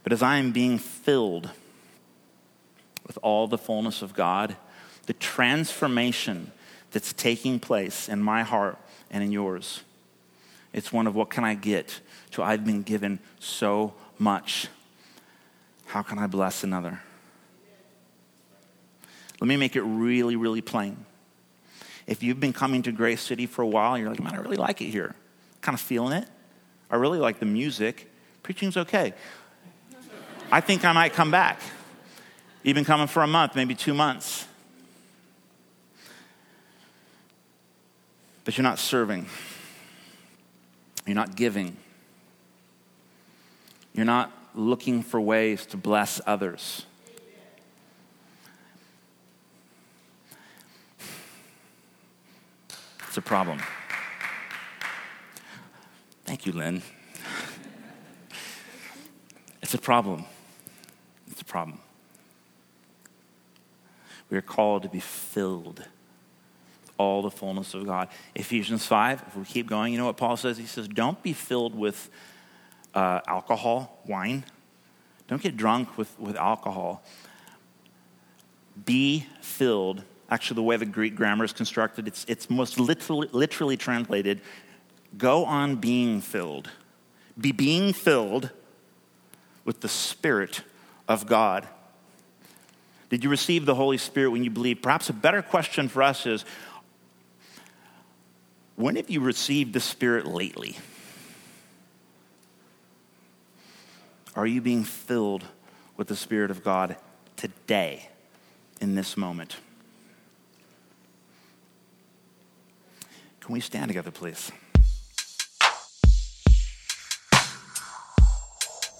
But 0.02 0.12
as 0.12 0.22
I 0.22 0.36
am 0.36 0.52
being 0.52 0.78
filled 0.78 1.50
with 3.06 3.18
all 3.22 3.48
the 3.48 3.58
fullness 3.58 4.02
of 4.02 4.14
God, 4.14 4.56
the 5.06 5.12
transformation 5.14 6.52
that's 6.90 7.12
taking 7.12 7.58
place 7.58 8.08
in 8.08 8.22
my 8.22 8.42
heart 8.42 8.78
and 9.10 9.22
in 9.22 9.32
yours, 9.32 9.82
it's 10.72 10.92
one 10.92 11.06
of 11.06 11.14
what 11.14 11.30
can 11.30 11.44
I 11.44 11.54
get 11.54 12.00
to 12.32 12.42
I've 12.42 12.64
been 12.64 12.82
given 12.82 13.18
so 13.38 13.94
much. 14.18 14.68
How 15.86 16.02
can 16.02 16.18
I 16.18 16.26
bless 16.26 16.64
another? 16.64 17.00
Let 19.40 19.48
me 19.48 19.56
make 19.56 19.76
it 19.76 19.82
really, 19.82 20.36
really 20.36 20.60
plain. 20.60 21.04
If 22.06 22.22
you've 22.22 22.40
been 22.40 22.52
coming 22.52 22.82
to 22.82 22.92
Grace 22.92 23.22
City 23.22 23.46
for 23.46 23.62
a 23.62 23.66
while, 23.66 23.96
you're 23.96 24.10
like, 24.10 24.22
man, 24.22 24.34
I 24.34 24.38
really 24.38 24.56
like 24.56 24.80
it 24.80 24.90
here. 24.90 25.14
Kind 25.60 25.74
of 25.74 25.80
feeling 25.80 26.12
it. 26.12 26.28
I 26.90 26.96
really 26.96 27.18
like 27.18 27.38
the 27.38 27.46
music. 27.46 28.10
Preaching's 28.42 28.76
okay. 28.76 29.14
I 30.52 30.60
think 30.60 30.84
I 30.84 30.92
might 30.92 31.14
come 31.14 31.30
back. 31.30 31.60
You've 32.62 32.74
been 32.74 32.84
coming 32.84 33.06
for 33.06 33.22
a 33.22 33.26
month, 33.26 33.56
maybe 33.56 33.74
two 33.74 33.94
months. 33.94 34.46
But 38.44 38.56
you're 38.56 38.62
not 38.62 38.78
serving. 38.78 39.26
You're 41.06 41.14
not 41.14 41.34
giving. 41.34 41.76
You're 43.94 44.04
not 44.04 44.30
looking 44.54 45.02
for 45.02 45.20
ways 45.20 45.66
to 45.66 45.76
bless 45.76 46.20
others. 46.26 46.84
It's 53.14 53.18
a 53.18 53.22
problem. 53.22 53.60
Thank 56.24 56.46
you, 56.46 56.52
Lynn. 56.52 56.82
It's 59.62 59.72
a 59.72 59.78
problem. 59.78 60.24
It's 61.30 61.40
a 61.40 61.44
problem. 61.44 61.78
We 64.30 64.36
are 64.36 64.42
called 64.42 64.82
to 64.82 64.88
be 64.88 64.98
filled 64.98 65.78
with 65.78 66.90
all 66.98 67.22
the 67.22 67.30
fullness 67.30 67.72
of 67.74 67.86
God. 67.86 68.08
Ephesians 68.34 68.84
5, 68.84 69.22
if 69.28 69.36
we 69.36 69.44
keep 69.44 69.68
going, 69.68 69.92
you 69.92 69.98
know 70.00 70.06
what 70.06 70.16
Paul 70.16 70.36
says? 70.36 70.58
He 70.58 70.66
says, 70.66 70.88
Don't 70.88 71.22
be 71.22 71.32
filled 71.32 71.76
with 71.76 72.10
uh, 72.94 73.20
alcohol, 73.28 74.00
wine. 74.08 74.44
Don't 75.28 75.40
get 75.40 75.56
drunk 75.56 75.96
with, 75.96 76.18
with 76.18 76.34
alcohol. 76.34 77.04
Be 78.84 79.28
filled 79.40 80.02
actually 80.30 80.56
the 80.56 80.62
way 80.62 80.76
the 80.76 80.86
Greek 80.86 81.14
grammar 81.14 81.44
is 81.44 81.52
constructed, 81.52 82.08
it's, 82.08 82.24
it's 82.28 82.48
most 82.48 82.78
literally, 82.78 83.28
literally 83.32 83.76
translated 83.76 84.40
go 85.16 85.44
on 85.44 85.76
being 85.76 86.20
filled. 86.20 86.70
Be 87.40 87.52
being 87.52 87.92
filled 87.92 88.50
with 89.64 89.80
the 89.80 89.88
Spirit 89.88 90.62
of 91.08 91.26
God. 91.26 91.68
Did 93.10 93.22
you 93.22 93.30
receive 93.30 93.64
the 93.64 93.74
Holy 93.74 93.98
Spirit 93.98 94.30
when 94.30 94.44
you 94.44 94.50
believed? 94.50 94.82
Perhaps 94.82 95.08
a 95.08 95.12
better 95.12 95.42
question 95.42 95.88
for 95.88 96.02
us 96.02 96.26
is 96.26 96.44
when 98.76 98.96
have 98.96 99.08
you 99.08 99.20
received 99.20 99.72
the 99.72 99.80
Spirit 99.80 100.26
lately? 100.26 100.76
Are 104.34 104.46
you 104.46 104.60
being 104.60 104.82
filled 104.82 105.44
with 105.96 106.08
the 106.08 106.16
Spirit 106.16 106.50
of 106.50 106.64
God 106.64 106.96
today, 107.36 108.08
in 108.80 108.96
this 108.96 109.16
moment? 109.16 109.58
Can 113.44 113.52
we 113.52 113.60
stand 113.60 113.88
together, 113.88 114.10
please? 114.10 114.50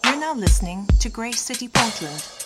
You're 0.05 0.21
now 0.21 0.35
listening 0.35 0.87
to 1.01 1.09
Grace 1.09 1.41
City 1.41 1.67
Portland. 1.67 2.44